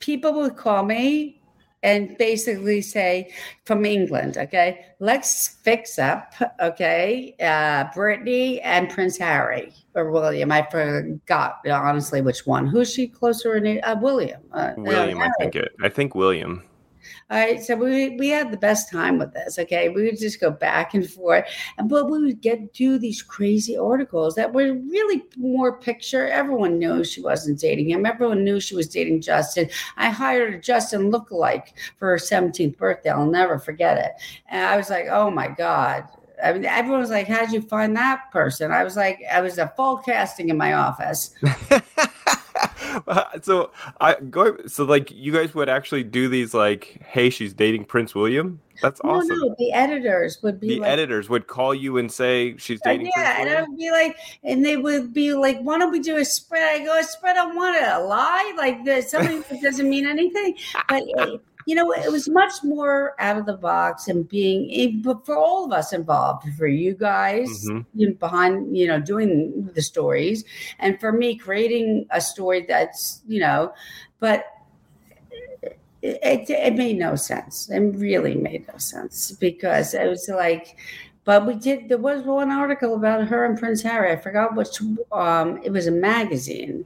[0.01, 1.41] People would call me
[1.83, 3.33] and basically say
[3.65, 10.51] from England, okay, let's fix up, okay, uh, Britney and Prince Harry or William.
[10.51, 12.67] I forgot honestly which one.
[12.67, 13.81] Who's she closer to?
[13.81, 14.41] Uh, William.
[14.53, 15.73] Uh, William, I think it.
[15.83, 16.65] I think William.
[17.37, 19.59] Right, so we we had the best time with this.
[19.59, 21.45] Okay, we would just go back and forth,
[21.77, 26.27] and but we would get do these crazy articles that were really more picture.
[26.27, 28.07] Everyone knew she wasn't dating him.
[28.07, 29.69] Everyone knew she was dating Justin.
[29.99, 33.11] I hired a Justin lookalike for her seventeenth birthday.
[33.11, 34.13] I'll never forget it.
[34.49, 36.05] And I was like, oh my god.
[36.43, 39.59] I mean, everyone was like, "How'd you find that person?" I was like, "I was
[39.59, 41.35] a full casting in my office."
[43.43, 47.85] so I go so like you guys would actually do these like, hey, she's dating
[47.85, 48.61] Prince William.
[48.81, 49.39] That's No, awesome.
[49.39, 53.11] no, the editors would be the like, editors would call you and say she's dating
[53.17, 55.99] yeah, Prince and I would be like, and they would be like, "Why don't we
[55.99, 57.75] do a spread?" I go, "A spread on what?
[57.83, 58.55] A lie?
[58.57, 60.57] Like there's something that doesn't mean anything."
[60.89, 61.03] But
[61.69, 65.67] you know, it was much more out of the box and being but for all
[65.67, 67.85] of us involved, for you guys Mhm.
[67.95, 70.45] you know, behind, you know, doing the stories,
[70.79, 73.73] and for me creating a story that's, you know,
[74.19, 74.47] but.
[76.01, 77.69] It, it, it made no sense.
[77.71, 80.77] It really made no sense because it was like,
[81.25, 81.89] but we did.
[81.89, 84.13] There was one article about her and Prince Harry.
[84.13, 84.81] I forgot which.
[85.11, 86.85] Um, it was a magazine.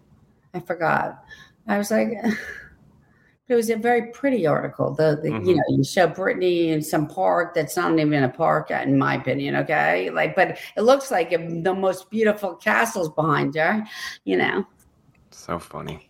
[0.55, 1.23] I forgot.
[1.69, 2.13] I was like,
[3.53, 4.95] it was a very pretty article.
[4.95, 5.57] The, the you Mhm.
[5.57, 9.57] know you show Britney in some park that's not even a park, in my opinion.
[9.57, 13.85] Okay, like, but it looks like the most beautiful castles behind her.
[14.25, 14.67] You know,
[15.31, 16.09] So funny.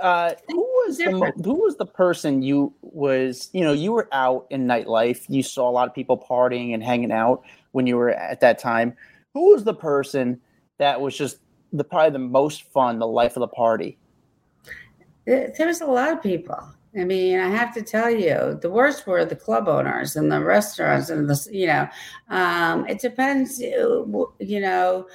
[0.00, 1.10] Uh, who was the
[1.44, 5.68] who was the person you was you know you were out in nightlife you saw
[5.68, 8.94] a lot of people partying and hanging out when you were at that time
[9.34, 10.40] who was the person
[10.78, 11.38] that was just
[11.72, 13.98] the probably the most fun the life of the party
[15.28, 16.58] there there was a lot of people.
[16.98, 20.42] I mean, I have to tell you, the worst were the club owners and the
[20.42, 21.86] restaurants and the, you know,
[22.30, 24.04] um, it depends, uh,
[24.38, 25.06] you know,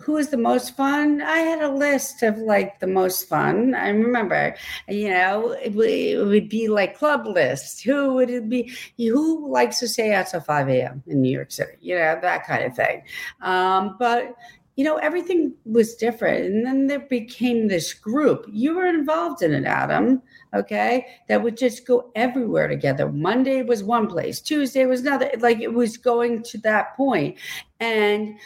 [0.00, 1.20] who was the most fun?
[1.20, 3.74] I had a list of like the most fun.
[3.74, 4.56] I remember,
[4.88, 7.82] you know, it would, it would be like club lists.
[7.82, 8.72] Who would it be?
[8.96, 11.02] Who likes to stay out till 5 a.m.
[11.06, 11.72] in New York City?
[11.80, 13.02] You know, that kind of thing.
[13.42, 14.34] Um, but
[14.78, 16.44] you know, everything was different.
[16.44, 18.46] And then there became this group.
[18.48, 20.22] You were involved in it, Adam,
[20.54, 23.10] okay, that would just go everywhere together.
[23.10, 25.32] Monday was one place, Tuesday was another.
[25.40, 27.38] Like it was going to that point.
[27.80, 28.38] And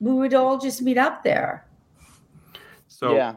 [0.00, 1.68] we would all just meet up there.
[2.86, 3.34] So yeah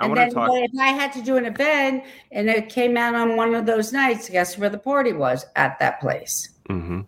[0.00, 0.50] I and want then to talk.
[0.50, 3.92] if I had to do an event and it came out on one of those
[3.92, 5.44] nights, guess where the party was?
[5.56, 6.54] At that place.
[6.70, 7.02] hmm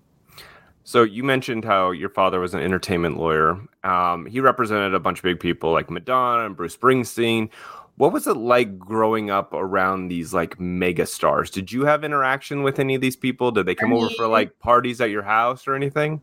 [0.91, 3.61] So you mentioned how your father was an entertainment lawyer.
[3.85, 7.49] Um, he represented a bunch of big people like Madonna and Bruce Springsteen.
[7.95, 11.49] What was it like growing up around these like mega stars?
[11.49, 13.53] Did you have interaction with any of these people?
[13.53, 16.21] Did they come over for like parties at your house or anything?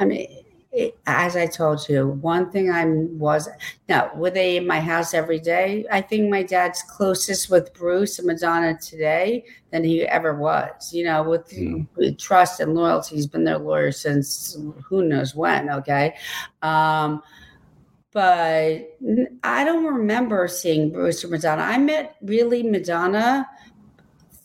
[0.00, 0.42] I mean,
[0.78, 3.48] it, as I told you, one thing I was
[3.88, 5.84] no, were they in my house every day?
[5.90, 10.92] I think my dad's closest with Bruce and Madonna today than he ever was.
[10.92, 11.82] You know, with, Hmm.
[11.96, 15.68] with trust and loyalty, he's been their lawyer since who knows when.
[15.68, 16.14] Okay,
[16.62, 17.22] um,
[18.12, 18.96] but
[19.42, 21.62] I don't remember seeing Bruce or Madonna.
[21.62, 23.48] I met really Madonna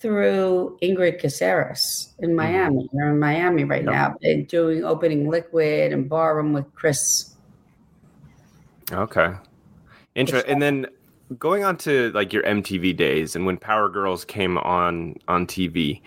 [0.03, 2.35] through Ingrid Casares in mm-hmm.
[2.35, 2.89] Miami.
[2.91, 3.91] They're in Miami right Yep.
[3.91, 7.33] now, and doing opening liquid and barroom with Chris.
[8.91, 9.33] Okay.
[10.13, 10.51] Interesting.
[10.51, 10.87] And then
[11.39, 16.01] going on to like your MTV days and when Power Girls came on on TV,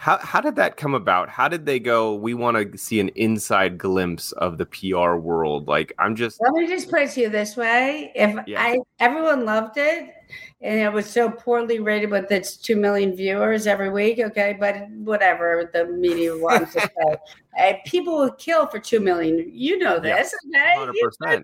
[0.00, 1.28] how how did that come about?
[1.28, 2.14] How did they go?
[2.14, 5.66] We want to see an inside glimpse of the PR world.
[5.66, 8.60] Like I'm just Let me just put it to you this way: if Yeah.
[8.62, 10.14] I everyone loved it,
[10.60, 14.88] and it was so poorly rated with its two million viewers every week, okay, but
[14.90, 19.50] whatever the media wants to say, people would kill for two million.
[19.52, 20.74] You know Yeah, this, okay?
[20.80, 21.42] You know this,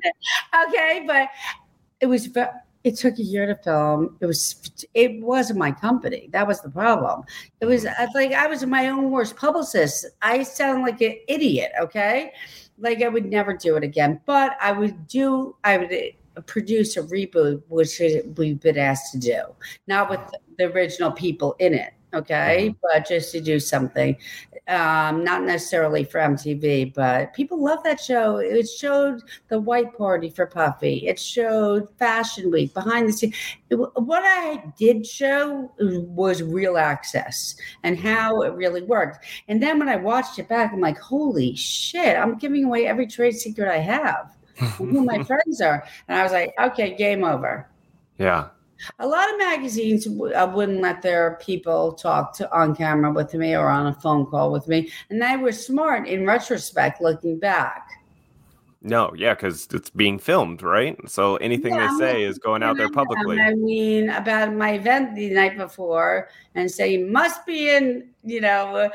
[0.68, 1.28] Okay, but
[1.98, 2.28] it was.
[2.84, 4.16] It took a year to film.
[4.20, 4.86] It was.
[4.94, 6.28] It wasn't my company.
[6.32, 7.24] That was the problem.
[7.60, 10.06] It was like I was my own worst publicist.
[10.22, 11.72] I sound like an idiot.
[11.80, 12.32] Okay,
[12.78, 14.20] like I would never do it again.
[14.26, 15.56] But I would do.
[15.64, 18.00] I would uh, produce a reboot, which
[18.36, 19.42] we've been asked to do,
[19.86, 20.20] not with
[20.58, 21.94] the original people in it.
[22.14, 24.16] Okay, but just to do something,
[24.68, 28.36] um, not necessarily for MTV, but people love that show.
[28.36, 31.06] It showed the white party for Puffy.
[31.06, 33.34] It showed Fashion Week behind the scenes.
[33.70, 39.24] It what I did show was real access and how it really worked.
[39.48, 43.06] And then when I watched it back, I'm like, holy shit, I'm giving away every
[43.06, 44.34] trade secret I have
[44.76, 45.84] who my friends are.
[46.08, 47.68] And I was like, okay, game over.
[48.18, 48.48] yeah.
[48.98, 53.32] A lot of magazines w- uh, wouldn't let their people talk to on camera with
[53.34, 57.38] me or on a phone call with me, and they were smart in retrospect, looking
[57.38, 57.88] back.
[58.86, 60.94] No, yeah, because it's being filmed, right?
[61.08, 63.40] So anything Yeah, they say is going out there publicly.
[63.40, 68.42] I mean, about my event the night before, and say you must be in, you
[68.42, 68.88] know, uh,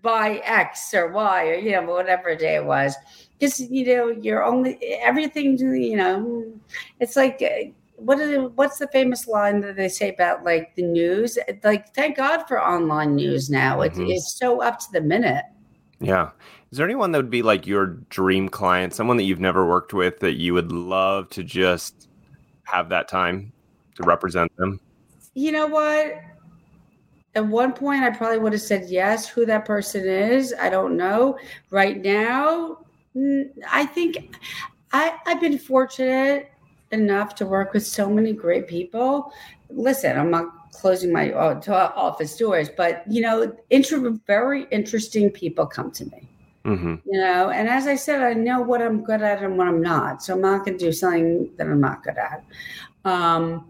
[0.00, 2.94] by X or Y or you know whatever day it was,
[3.38, 5.58] because you know you're only everything.
[5.58, 6.52] You know,
[7.00, 7.42] it's like.
[8.04, 11.38] What is what's the famous line that they say about like the news?
[11.62, 13.80] Like, thank God for online news now.
[13.82, 14.10] It, Mhm.
[14.10, 15.44] It's so up to the minute.
[16.00, 16.30] Yeah.
[16.70, 19.92] Is there anyone that would be like your dream client, someone that you've never worked
[19.92, 22.08] with that you would love to just
[22.64, 23.52] have that time
[23.96, 24.80] to represent them?
[25.34, 26.20] You know what?
[27.34, 29.28] At one point, I probably would have said yes.
[29.28, 31.38] Who that person is, I don't know.
[31.70, 32.78] Right now,
[33.70, 34.36] I think
[34.92, 36.51] I, I've been fortunate
[36.92, 39.32] enough to work with so many great people.
[39.70, 45.66] Listen, I'm not closing my uh, office doors, but you know, inter- very interesting people
[45.66, 46.28] come to me.
[46.64, 49.68] hmm You know, and as I said, I know what I'm good at and what
[49.68, 50.22] I'm not.
[50.22, 52.44] So I'm not going to do something that I'm not good at.
[53.04, 53.68] Um,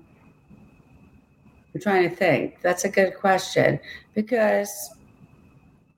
[1.74, 2.60] I'm trying to think.
[2.60, 3.80] That's a good question
[4.14, 4.90] because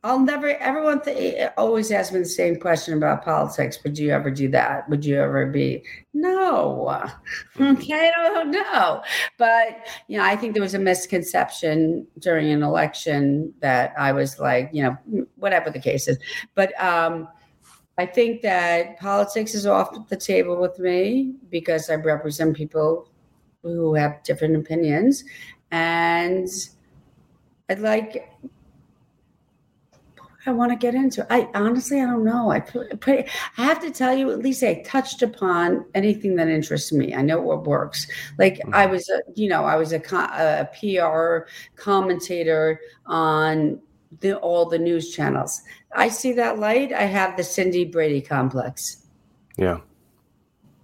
[0.05, 0.51] I'll never.
[0.59, 3.79] Everyone th- always asks me the same question about politics.
[3.83, 4.87] Would you ever do that?
[4.91, 5.83] Would you ever be?
[6.13, 7.03] No.
[7.61, 9.03] Okay, I don't know.
[9.39, 14.39] But you know, I think there was a misconception during an election that I was
[14.39, 16.19] like, you know, whatever the case is.
[16.55, 17.29] But um,
[17.97, 23.09] I think that politics is off the table with me because I represent people
[23.63, 25.25] who have different opinions,
[25.71, 26.49] and
[27.71, 28.29] I'd like.
[30.47, 31.26] I want to get into.
[31.32, 32.51] I honestly, I don't know.
[32.51, 33.26] I put, put,
[33.57, 37.14] I have to tell you, at least I touched upon anything that interests me.
[37.14, 38.07] I know what works.
[38.38, 38.92] Like I mm-hmm.
[38.92, 43.80] was, a, you know, I was a, a PR commentator on
[44.20, 45.62] the, all the news channels.
[45.97, 46.92] I see that light.
[46.92, 49.07] I have the Cindy Brady complex.
[49.57, 49.78] Yeah.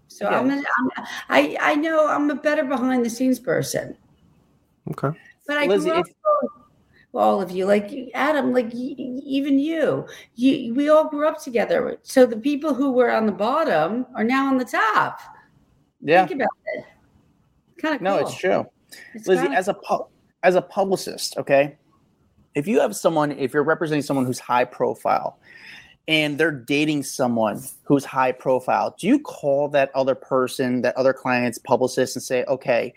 [0.09, 3.97] So I'm, a, I'm, I, I know I'm a better behind the scenes person.
[4.91, 5.19] Okay.
[5.47, 6.15] But I Lizzie, grew up if-
[7.13, 10.07] all of you, like Adam, like even you,
[10.37, 11.99] you, we all grew up together.
[12.03, 15.21] So the people who were on the bottom are now on the top.
[16.01, 16.27] Yeah.
[16.27, 16.85] Think about it.
[17.79, 18.67] Kind of No, it's true.
[19.15, 20.07] It's Lizzie, as a pu-
[20.43, 21.77] as a publicist, okay,
[22.55, 25.39] if you have someone, if you're representing someone who's high profile,
[26.09, 31.13] and they're dating someone who's high profile, do you call that other person, that other
[31.13, 32.93] client's publicist, and say, okay,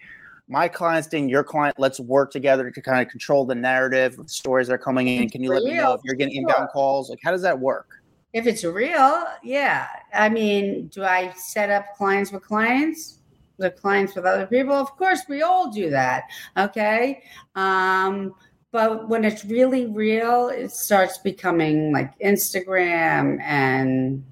[0.53, 4.27] my client's dating your client, let's work together to kind of control the narrative of
[4.27, 5.29] the stories that are coming in.
[5.29, 6.43] Can you let me know if you're getting sure.
[6.43, 7.09] inbound calls?
[7.09, 8.03] Like, how does that work?
[8.33, 9.87] if it's real, yeah.
[10.11, 13.19] I mean, do I set up clients with clients?
[13.57, 14.73] The clients with other people?
[14.73, 16.23] Of course, we all do that.
[16.57, 17.23] Okay.
[17.55, 18.33] Um,
[18.71, 24.23] but when it's really real, it starts becoming like Instagram and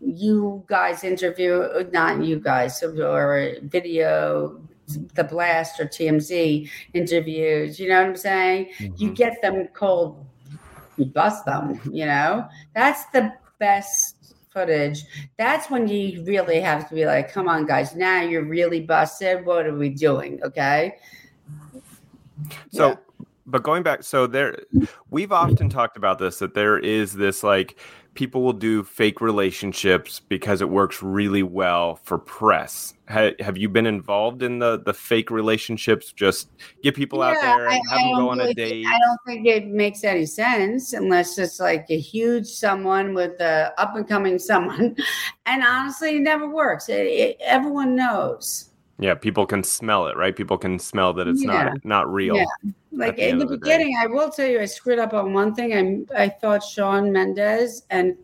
[0.00, 4.60] you guys interview, not you guys, or video,
[5.14, 7.78] the blast or TMZ interviews.
[7.78, 8.70] You know what I'm saying?
[8.78, 9.12] You mm-hmm.
[9.14, 10.24] get them cold,
[10.96, 12.48] you bust them, you know?
[12.74, 15.04] That's the best footage.
[15.36, 19.44] That's when you really have to be like, come on, guys, now you're really busted.
[19.44, 20.42] What are we doing?
[20.42, 20.96] Okay.
[22.72, 22.96] So, Yeah.
[23.46, 24.58] But going back, so there,
[25.10, 27.78] we've often talked about this that there is this like
[28.14, 32.94] people will do fake relationships because it works really well for press.
[33.08, 36.12] Ha- have you been involved in the the fake relationships?
[36.12, 36.50] Just
[36.82, 38.86] get people out there and I- have I them go on a date.
[38.86, 43.72] I don't think it makes any sense unless it's like a huge someone with a
[43.78, 44.96] up and coming someone.
[45.44, 46.88] And honestly, it never works.
[46.88, 48.70] It, it, everyone knows.
[48.98, 50.34] Yeah, people can smell it, right?
[50.34, 51.64] People can smell that it's Yeah.
[51.64, 52.36] not not real.
[52.36, 52.46] Yeah.
[52.92, 55.34] Like the in the of the beginning, I will tell you, I screwed up on
[55.34, 56.06] one thing.
[56.16, 58.16] I I thought Shawn Mendes and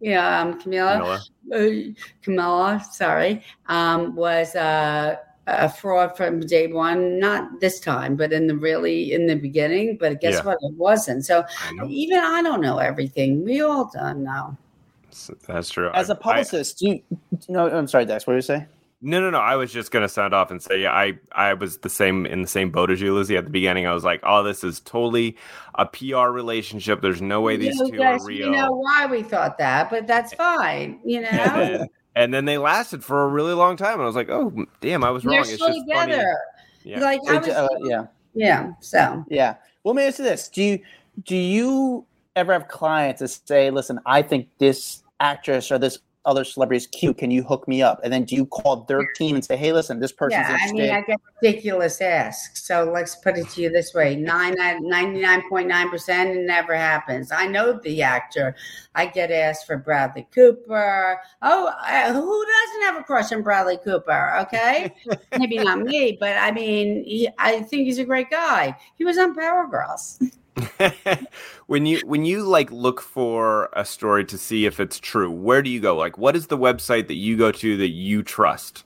[0.00, 1.88] yeah, um, Camila, Camilla.
[1.88, 5.16] uh, Camilla, sorry, um, was uh,
[5.46, 7.18] a fraud from day one.
[7.18, 9.98] Not this time, but in the really in the beginning.
[9.98, 10.44] But guess Yeah.
[10.44, 10.58] what?
[10.62, 11.26] It wasn't.
[11.26, 11.44] So
[11.80, 13.44] I even I don't know everything.
[13.44, 14.56] We all don't know.
[15.46, 15.90] That's true.
[15.92, 17.02] As a a publicist, do you,
[17.48, 18.66] no, I'm sorry, Dax, what did you say?
[19.06, 19.38] No, no, no.
[19.38, 22.40] I was just gonna sound off and say, yeah, I, I was the same in
[22.40, 23.36] the same boat as you, Lizzie.
[23.36, 25.36] At the beginning, I was like, oh, this is totally
[25.74, 27.02] a PR relationship.
[27.02, 28.46] There's no way these you two guys, are real.
[28.46, 31.00] you know why we thought that, but that's fine.
[31.04, 34.06] You know, and, then, and then they lasted for a really long time, and I
[34.06, 35.34] was like, oh, damn, I was wrong.
[35.34, 36.12] they're It's still just funny.
[36.12, 36.38] together.
[36.82, 37.00] Yeah.
[37.00, 38.06] Like I was, uh, yeah.
[38.34, 38.72] yeah.
[38.80, 39.56] So Yeah.
[39.82, 40.80] Well, let me ask you this: Do you
[41.24, 46.44] do you ever have clients that say, "Listen, I think this actress or this other
[46.44, 47.18] celebrities cute.
[47.18, 49.72] Can you hook me up?" And then do you call their team and say, "Hey,
[49.72, 52.64] listen, this person's yeah, I mean, I get ridiculous asks.
[52.64, 57.32] So let's put it to you this way: 99.9 percent, it never happens.
[57.32, 58.54] I know the actor.
[58.94, 61.20] I get asked for Bradley Cooper.
[61.42, 64.38] Oh, uh, who doesn't have a crush on Bradley Cooper?
[64.42, 64.94] Okay,
[65.38, 68.76] maybe not me, but I mean, he, I think he's a great guy.
[68.96, 70.20] He was on Power Girls.
[71.66, 75.62] when you when you like look for a story to see if it's true, where
[75.62, 75.96] do you go?
[75.96, 78.84] Like, what is the website that you go to that you trust?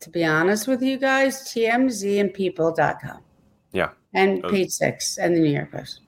[0.00, 3.20] To be honest with you guys, TMZ and people.com.
[3.72, 3.90] Yeah.
[4.14, 6.00] And Those- page six and the New York Post.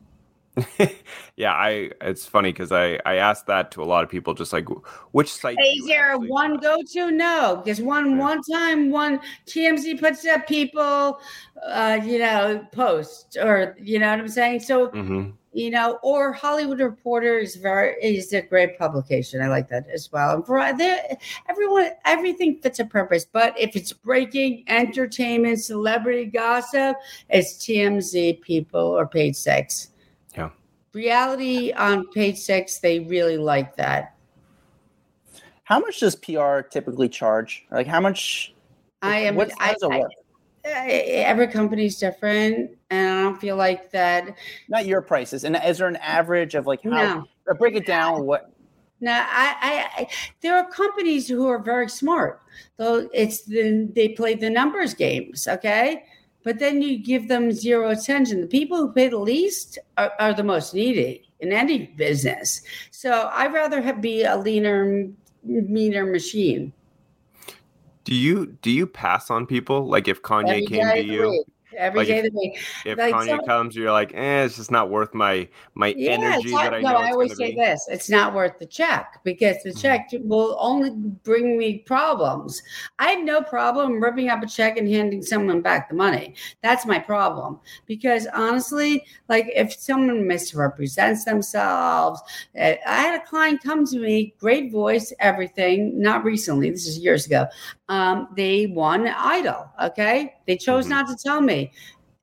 [1.36, 1.90] yeah, I.
[2.00, 4.66] It's funny because I I asked that to a lot of people, just like
[5.12, 5.58] which site.
[5.60, 7.10] Is there one go to?
[7.10, 8.18] No, because one Yeah.
[8.18, 11.20] one time one TMZ puts up people,
[11.66, 14.60] uh, you know, post or you know what I'm saying.
[14.60, 15.32] So Mhm.
[15.54, 19.40] you know, or Hollywood Reporter is very is a great publication.
[19.42, 20.34] I like that as well.
[20.36, 21.16] And for there,
[21.48, 23.24] everyone, everything fits a purpose.
[23.24, 26.96] But if it's breaking entertainment, celebrity gossip,
[27.30, 29.90] it's TMZ people or Page Six.
[30.98, 34.16] Reality on Page Six, they really like that.
[35.62, 37.64] How much does PR typically charge?
[37.70, 38.52] Like how much?
[39.00, 39.36] I am.
[39.36, 40.10] What's, how I, I- work?
[40.66, 40.90] I-
[41.24, 44.34] every company's different, and I don't feel like that.
[44.68, 45.44] Not your prices.
[45.44, 46.90] And is there an average of like how?
[46.90, 47.54] No.
[47.54, 48.26] break it down.
[48.26, 48.50] What?
[49.00, 50.08] No, I, I, I
[50.40, 52.40] there are companies who are very smart.
[52.76, 56.02] Though it's the they play the numbers games, okay.
[56.48, 58.40] But then you give them zero attention.
[58.40, 62.62] The people who pay the least are, are the most needy in any business.
[62.90, 65.10] So I'd rather have, be a leaner,
[65.42, 66.72] meaner machine.
[68.04, 69.86] Do you do you pass on people?
[69.86, 71.44] Like if Kanye came to you.
[71.76, 72.58] Every Like day if- of the week.
[72.86, 76.12] if like Kanye some- comes, you're like, eh, it's just not worth my my Yeah,
[76.12, 77.56] energy not- that I no, know I always say be.
[77.56, 79.80] this: it's not worth the check because the Mhm.
[79.82, 82.62] check will only bring me problems.
[82.98, 86.34] I have no problem ripping up a check and handing someone back the money.
[86.62, 92.20] That's my problem because honestly, like if someone misrepresents themselves,
[92.58, 96.00] uh, I had a client come to me, great voice, everything.
[96.00, 97.46] Not recently, this is years ago.
[97.88, 99.70] Um, they won Idol.
[99.82, 100.90] Okay, they chose Mhm.
[100.90, 101.72] not to tell me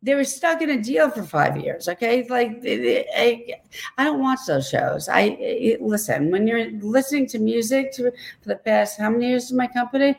[0.04, 1.90] they were stuck in a deal for five years.
[1.90, 3.56] Okay, like I,
[3.98, 5.10] I don't watch those shows.
[5.10, 8.12] I, I- listen when you're listening to music to,
[8.42, 10.16] for the past how many years in my company.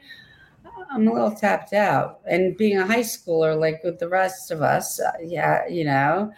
[0.90, 4.62] I'm a little tapped out, and being a high schooler like with the rest of
[4.62, 6.32] us, uh, yeah, you know.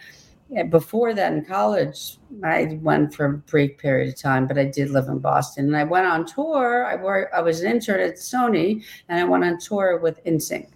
[0.49, 4.65] Yeah, before that in college, I went for a brief period of time, but I
[4.65, 6.85] did live in Boston, and I went on tour.
[6.85, 7.33] I worked.
[7.35, 10.69] I was an intern at Sony, and I went on tour with NSYNC.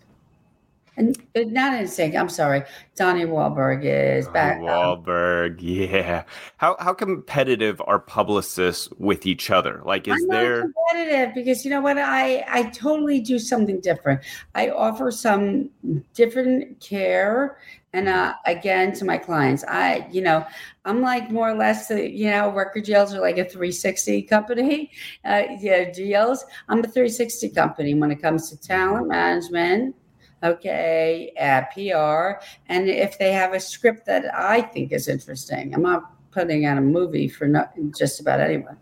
[0.96, 2.62] And not NSYNC, I'm sorry,
[2.96, 4.58] Donnie Wahlberg is back.
[4.58, 6.24] um, Wahlberg, yeah.
[6.58, 9.82] How how competitive are publicists with each other?
[9.84, 10.62] Like, is I'm there?
[10.62, 11.98] competitive because you know what?
[11.98, 14.22] I I totally do something different.
[14.54, 15.72] I offer some
[16.14, 17.58] different care,
[17.94, 20.46] and uh, again to my clients, I you know
[20.86, 24.92] I'm like more or less uh, you know record deals are like a 360 company.
[25.26, 26.44] Uh, yeah, deals.
[26.68, 29.96] I'm a 360 company when it comes to talent management.
[30.44, 35.82] Okay, uh, PR, and if they have a script that I think is interesting, I'm
[35.82, 38.76] not putting out a movie for not just about anyone.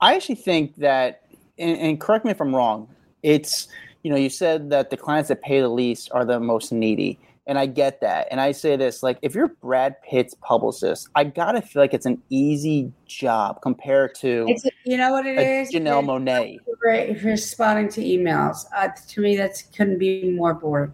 [0.00, 1.22] I actually think that,
[1.58, 2.88] and, and correct me if I'm wrong.
[3.22, 3.68] It's
[4.02, 7.18] you know you said that the clients that pay the least are the most needy,
[7.48, 8.28] and I get that.
[8.30, 12.06] And I say this like if you're Brad Pitt's publicist, I gotta feel like it's
[12.06, 15.72] an easy job compared to It's you know what it is.
[15.72, 16.58] Janelle Monáe.
[16.78, 18.66] Great for responding to emails.
[18.76, 20.92] Uh, to me, that couldn't be more boring.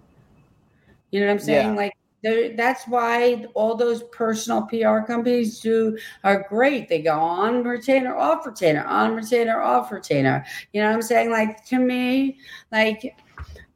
[1.10, 1.74] You know what I'm saying?
[1.74, 1.76] Yeah.
[1.76, 1.92] Like
[2.56, 6.88] that's why all those personal PR companies do are great.
[6.88, 10.46] They go on retainer, off retainer, on retainer, off retainer.
[10.72, 11.30] You know what I'm saying?
[11.30, 12.38] Like to me,
[12.72, 13.16] like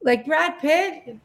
[0.03, 1.19] like Brad Pitt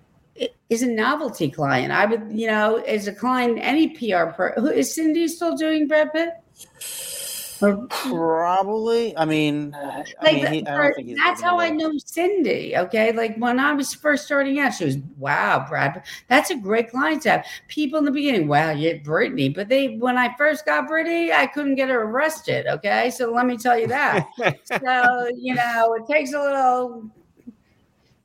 [0.69, 1.91] is a novelty client.
[1.91, 5.87] I would, you know, as a client, any PR per who is Cindy still doing
[5.87, 6.29] Brad Pitt?
[7.61, 9.15] Or- Probably.
[9.15, 12.75] I mean, uh, I like mean, he, I don't think that's how I know Cindy.
[12.75, 16.03] Okay, like when I was first starting out, she was wow, Brad.
[16.27, 17.45] That's a great client to have.
[17.69, 21.47] People in the beginning, wow, you're Britney, but they when I first got Britney, I
[21.47, 22.67] couldn't get her arrested.
[22.67, 24.27] Okay, so let me tell you that.
[24.65, 27.09] so you know, it takes a little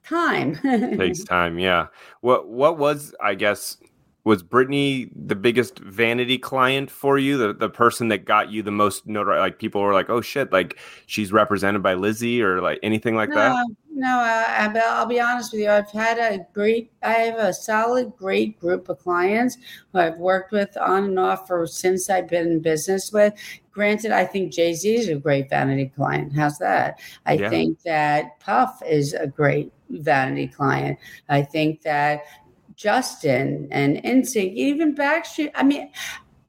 [0.09, 0.55] time.
[0.97, 1.87] takes time yeah
[2.21, 3.77] what what was i guess
[4.25, 8.71] was britney the biggest vanity client for you the, the person that got you the
[8.71, 12.79] most notoriety like people were like oh shit like she's represented by lizzie or like
[12.83, 14.19] anything like that No, no.
[14.19, 15.71] Uh, I- but I'll be honest with you.
[15.71, 19.57] I've had a great, I have a solid, great group of clients
[19.93, 23.35] who I've worked with on and off for since I've been in business with.
[23.73, 26.33] Granted, I think Jay Z is a great vanity client.
[26.33, 27.01] How's that?
[27.27, 27.51] I Yeah.
[27.51, 30.99] think that Puff is a great vanity client.
[31.28, 32.22] I think that
[32.76, 35.51] Justin and NSYNC, even Backstreet.
[35.55, 35.91] I mean,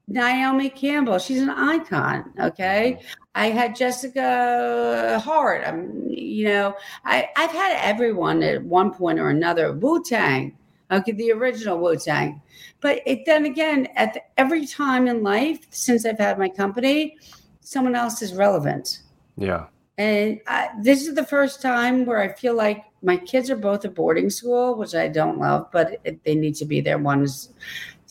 [0.06, 2.32] Naomi Campbell, she's an icon.
[2.40, 3.00] Okay.
[3.34, 5.66] I had Jessica Hart.
[5.66, 6.74] Um, you know,
[7.04, 9.72] I, I've had everyone at one point or another.
[9.72, 10.56] Wu Tang,
[10.90, 12.40] okay, the original Wu Tang.
[12.80, 17.16] But it, then again, at the, every time in life since I've had my company,
[17.60, 19.00] someone else is relevant.
[19.36, 19.66] yeah
[19.96, 23.84] And I, this is the first time where I feel like my kids are both
[23.84, 26.98] at boarding school, which I don't love, but they need to be there.
[26.98, 27.50] One is,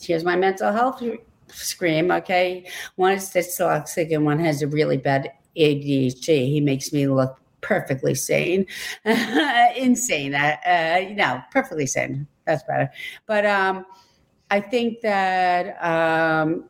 [0.00, 1.02] here's my mental health
[1.48, 2.10] scream.
[2.10, 2.66] Okay,
[2.96, 6.48] one is dyslexic and one has a really bad ADHD.
[6.48, 8.66] He makes me look perfectly sane,
[9.76, 10.34] insane.
[10.34, 12.26] Uh, uh, no, perfectly sane.
[12.46, 12.90] That's better.
[13.26, 13.86] But um,
[14.50, 16.68] I think that um,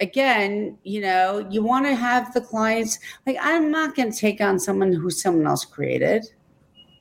[0.00, 2.98] again, you know, you want to have the clients.
[3.26, 6.26] Like, I'm not going to take on someone who someone else created.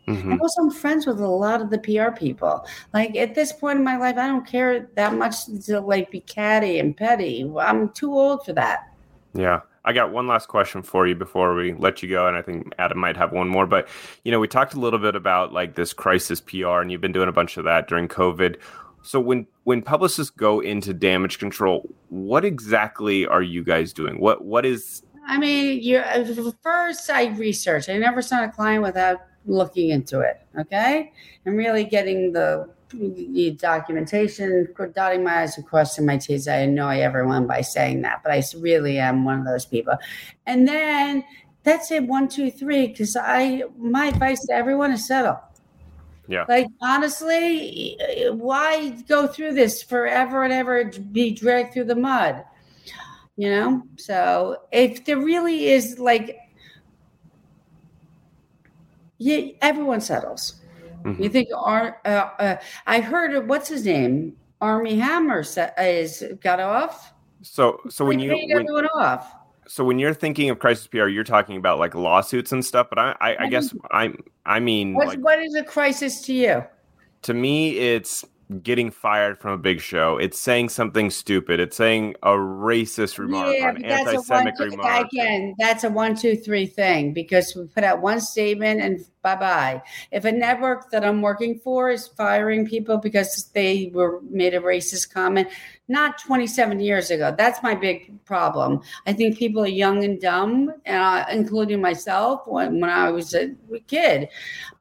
[0.08, 0.32] Mhm.
[0.32, 2.66] And also, I'm friends with a lot of the PR people.
[2.93, 6.22] Like at this point in my life, I don't care that much to like be
[6.22, 7.49] catty and petty.
[7.60, 8.91] I'm too old for that.
[9.34, 9.62] Yeah.
[9.84, 12.74] I got one last question for you before we let you go, and I think
[12.78, 13.66] Adam might have one more.
[13.66, 13.88] But
[14.26, 17.14] you know, we talked a little bit about like this crisis PR, and you've been
[17.14, 18.58] doing a bunch of that during COVID.
[19.03, 24.20] So when when publicists go into damage control, what exactly are you guys doing?
[24.20, 26.03] What what is I mean, you
[26.62, 27.88] first I research.
[27.88, 30.41] I never sign a client without looking into it.
[30.59, 31.11] Okay,
[31.45, 36.47] and really getting the, the documentation, dotting my i's and crossing my t's.
[36.47, 39.97] I annoy everyone by saying that, but I really am one of those people.
[40.45, 41.23] And then
[41.63, 42.03] that's it.
[42.03, 42.87] One, two, three.
[42.87, 45.39] Because I, my advice to everyone is settle.
[46.29, 46.45] Yeah.
[46.47, 47.97] Like honestly,
[48.31, 52.43] why go through this forever and ever be dragged through the mud?
[53.35, 53.83] You know?
[53.97, 56.37] So if there really is like
[59.18, 60.61] yeah, everyone settles.
[61.03, 61.24] Mhm.
[61.24, 64.36] You think Ar- uh, uh, I heard what's his name?
[64.61, 67.13] Armie Hammer se- is got off.
[67.41, 69.32] so so when you when, everyone off.
[69.68, 72.88] so when you're thinking of crisis PR, you're talking about like lawsuits and stuff.
[72.89, 76.34] But I I, I guess I'm, I mean What's, like what is a crisis to
[76.34, 76.63] you?
[77.24, 78.24] to me it's
[78.61, 80.17] getting fired from a big show.
[80.17, 81.59] It's saying something stupid.
[81.59, 84.47] It's saying a racist remark, yeah, an but that's one.
[84.47, 85.07] anti-Semitic remark.
[85.07, 89.35] Again, that's a one, two, three thing because we put out one statement and bye
[89.35, 89.81] bye.
[90.11, 94.61] If a network that I'm working for is firing people because they were made a
[94.61, 95.49] racist comment,
[95.89, 98.81] not 27 years ago, that's my big problem.
[99.05, 103.53] I think people are young and dumb, uh, including myself when, when I was a
[103.87, 104.29] kid,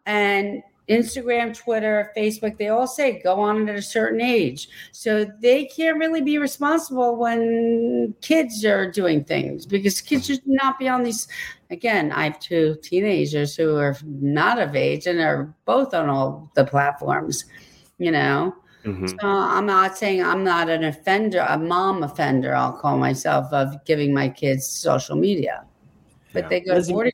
[0.04, 0.62] and.
[0.88, 4.68] Instagram, Twitter, Facebook, they all say go on at a certain age.
[4.92, 10.78] So they can't really be responsible when kids are doing things because kids should not
[10.78, 11.26] be on these.
[11.70, 16.50] Again, I have two teenagers who are not of age and are both on all
[16.54, 17.44] the platforms,
[17.98, 18.54] you know.
[18.84, 19.08] Mhm.
[19.10, 23.84] So I'm not saying I'm not an offender, a mom offender, I'll call myself, of
[23.84, 25.64] giving my kids social media.
[26.32, 26.48] But Yeah.
[26.50, 27.12] they go to Lizzie- boarding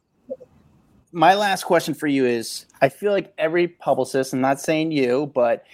[1.13, 5.31] my last question for you is I feel like every publicist, I'm not saying you,
[5.35, 5.65] but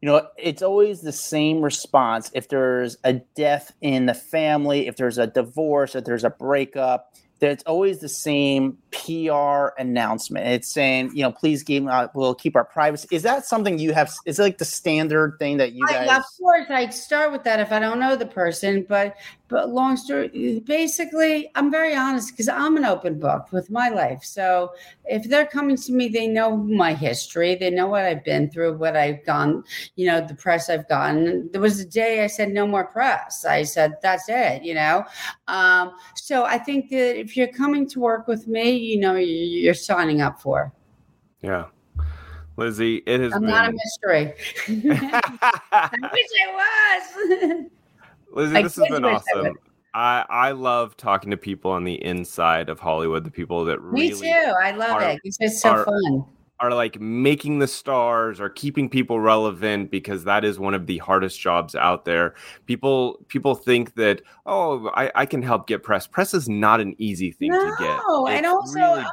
[0.00, 2.30] you know, it's always the same response.
[2.32, 7.12] If there's a death in the family, if there's a divorce, if there's a breakup,
[7.40, 10.46] there's always the same PR announcement.
[10.46, 13.08] It's saying, you know, please keep, uh, we'll keep our privacy.
[13.10, 14.12] Is that something you have?
[14.26, 16.18] Is it like the standard thing that you I, guys?
[16.18, 18.86] of course, I start with that if I don't know the person.
[18.88, 19.16] But
[19.50, 24.22] but long story, basically, I'm very honest because I'm an open book with my life.
[24.22, 24.72] So
[25.04, 28.78] if they're coming to me, they know my history, they know what I've been through,
[28.78, 29.64] what I've gone,
[29.96, 31.50] you know, the press I've gotten.
[31.50, 33.44] There was a day I said no more press.
[33.44, 35.04] I said that's it, you know.
[35.48, 39.26] Um, so I think that if you're coming to work with me, you know, you-
[39.64, 40.72] you're signing up for.
[41.42, 41.66] Yeah.
[42.56, 44.34] Lizzie, it has I'm been not a mystery.
[45.72, 47.66] I wish I was.
[48.30, 49.58] Lizzie, I this has been awesome.
[49.92, 54.10] I, I love talking to people on the inside of Hollywood, the people that Me
[54.10, 54.54] really too.
[54.62, 55.20] I love are- it.
[55.24, 56.24] It's just so are- fun.
[56.60, 60.98] Are like making the stars or keeping people relevant because that is one of the
[60.98, 62.34] hardest jobs out there.
[62.66, 66.06] People people think that oh I, I can help get press.
[66.06, 68.00] Press is not an easy thing to get.
[68.08, 69.04] No, and also, really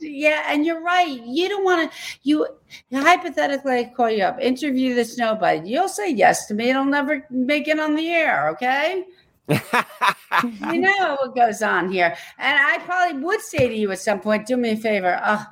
[0.00, 1.22] yeah, and you're right.
[1.24, 1.98] You don't want to.
[2.24, 2.46] You
[2.92, 5.68] hypothetically I call you up, interview this nobody.
[5.68, 6.70] You'll say yes to me.
[6.70, 8.48] It'll never make it on the air.
[8.50, 9.04] Okay.
[9.48, 12.16] you know what goes on here.
[12.38, 15.20] And I probably would say to you at some point, do me a favor.
[15.22, 15.44] Uh,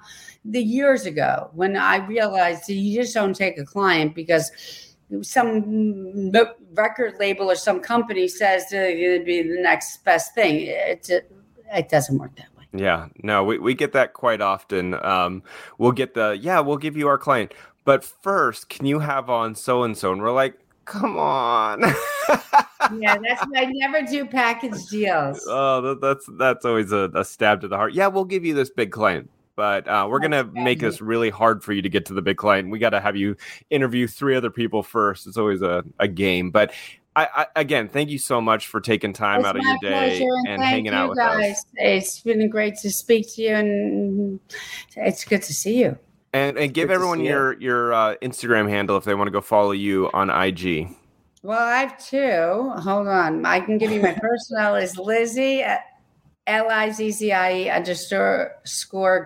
[0.44, 4.50] the years ago when I realized that you just don't take a client because
[5.22, 6.32] some
[6.74, 10.66] record label or some company says that it'd be the next best thing.
[10.66, 11.32] It, it,
[11.72, 12.64] it doesn't work that way.
[12.72, 14.94] Yeah, no, we, we get that quite often.
[15.04, 15.42] Um,
[15.78, 17.54] we'll get the, yeah, we'll give you our client.
[17.84, 20.12] But first, can you have on so and so?
[20.12, 21.82] And we're like, come on.
[22.98, 25.42] Yeah, that's why I never do package deals.
[25.48, 27.94] oh, that, that's that's always a, a stab to the heart.
[27.94, 29.30] Yeah, we'll give you this big client.
[29.56, 32.36] But uh, we're gonna make this really hard for you to get to the big
[32.36, 32.70] client.
[32.70, 33.36] We got to have you
[33.70, 35.26] interview three other people first.
[35.26, 36.50] It's always a, a game.
[36.50, 36.72] But
[37.16, 40.20] I, I again, thank you so much for taking time It's out of your day
[40.20, 41.58] and thank hanging out with guys.
[41.58, 41.66] us.
[41.74, 44.40] It's been great to speak to you, and
[44.96, 45.96] it's good to see you.
[46.32, 47.28] And and give everyone you.
[47.28, 50.88] your your uh, Instagram handle if they want to go follow you on IG.
[51.44, 52.70] Well, I have two.
[52.80, 53.44] Hold on.
[53.44, 55.84] I can give you my personal is Lizzie at
[56.46, 58.52] L I Z Z I E underscore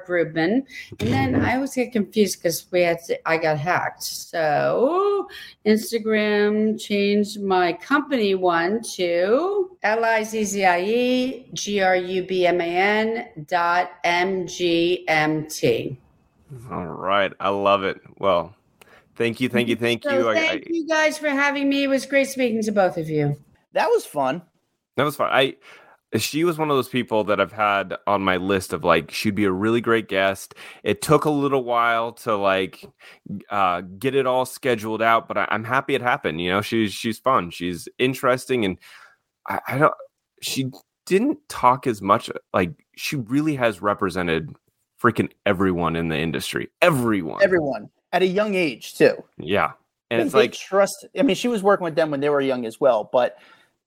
[0.06, 0.64] Grubman.
[1.00, 4.02] And then I always get confused because we had to, I got hacked.
[4.04, 5.28] So
[5.66, 12.22] Instagram changed my company one to L I Z Z I E G R U
[12.22, 15.98] B M A N dot M G M T.
[16.70, 17.32] All right.
[17.40, 18.00] I love it.
[18.18, 18.54] Well,
[19.16, 19.48] thank you.
[19.48, 19.76] Thank you.
[19.76, 20.34] Thank So you.
[20.34, 21.82] Thank I- you guys for having me.
[21.82, 23.36] It was great speaking to both of you.
[23.72, 24.42] That was fun.
[24.96, 25.30] That was fun.
[25.32, 25.56] I
[26.16, 29.34] she was one of those people that I've had on my list of like she'd
[29.34, 30.54] be a really great guest.
[30.82, 32.88] It took a little while to like
[33.50, 36.40] uh, get it all scheduled out, but I, I'm happy it happened.
[36.40, 37.50] You know, she's she's fun.
[37.50, 38.78] She's interesting, and
[39.46, 39.94] I, I don't.
[40.40, 40.70] She
[41.04, 42.30] didn't talk as much.
[42.54, 44.54] Like she really has represented
[45.02, 46.68] freaking everyone in the industry.
[46.80, 47.42] Everyone.
[47.42, 49.22] Everyone at a young age too.
[49.36, 49.72] Yeah,
[50.10, 51.06] and it's like trust.
[51.18, 53.08] I mean, she was working with them when they were young as well.
[53.12, 53.36] But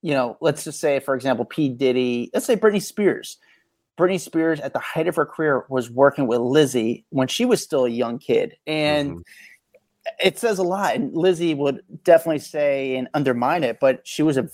[0.02, 2.30] you know, let's just say, for example, P Diddy.
[2.34, 3.38] Let's say Britney Spears.
[4.00, 7.62] Britney Spears, at the height of her career, was working with Lizzie when she was
[7.62, 9.24] still a young kid, and Mhm.
[10.24, 10.96] it says a lot.
[10.96, 14.50] And Lizzie would definitely say and undermine it, but she was a.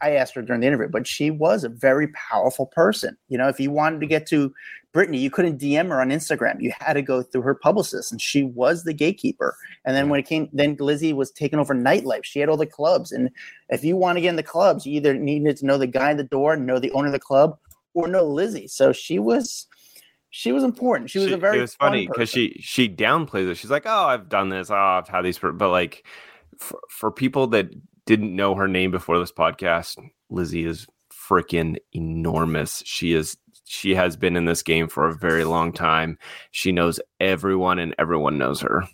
[0.00, 3.16] I asked her during the interview, but she was a very powerful person.
[3.28, 4.52] You know, if you wanted to get to
[4.94, 6.60] Britney, you couldn't DM her on Instagram.
[6.60, 9.56] You had to go through her publicist, and she was the gatekeeper.
[9.84, 12.24] And then when it came, then Lizzie was taking over nightlife.
[12.24, 13.30] She had all the clubs, and
[13.70, 16.10] if you want to get in the clubs, you either needed to know the guy
[16.10, 17.58] at the door, know the owner of the club,
[17.94, 18.68] or know Lizzie.
[18.68, 19.66] So she was,
[20.28, 21.10] she was important.
[21.10, 21.58] She was a very.
[21.58, 23.56] It was funny because she she downplays it.
[23.56, 24.70] She's like, "Oh, I've done this.
[24.70, 26.06] Oh, I've had these." But like,
[26.58, 27.70] for, for people that
[28.06, 32.82] didn't know her name before this podcast, Lizzie is freaking enormous.
[32.86, 33.36] She is.
[33.72, 36.18] She has been in this game for a very long time.
[36.50, 38.84] She knows everyone, and everyone knows her.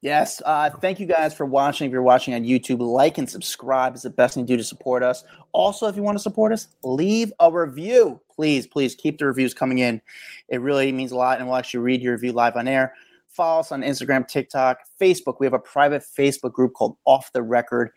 [0.00, 0.42] Yes.
[0.44, 1.86] Uh, thank you guys for watching.
[1.86, 4.64] If you're watching on YouTube, like and subscribe is the best thing to do to
[4.64, 5.22] support us.
[5.52, 8.20] Also, if you want to support us, leave a review.
[8.34, 10.02] Please, please keep the reviews coming in.
[10.48, 12.94] It really means a lot, and we'll actually read your review live on air.
[13.28, 15.36] Follow us on Instagram, TikTok, Facebook.
[15.38, 17.90] We have a private Facebook group called Off the Record.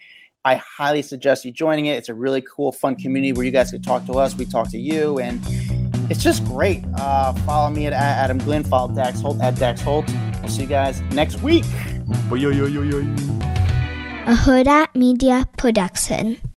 [0.46, 1.98] I highly suggest you joining it.
[1.98, 4.70] It's a really cool, fun community where you guys can talk to us, we talk
[4.70, 5.81] to you, and
[6.12, 6.84] it's just great.
[6.96, 8.64] Uh, follow me at, at Adam Glyn.
[8.66, 10.06] Follow Dax Holt at Dax Holt.
[10.42, 11.64] We'll see you guys next week.
[14.28, 16.42] A Hurrdat Media Production.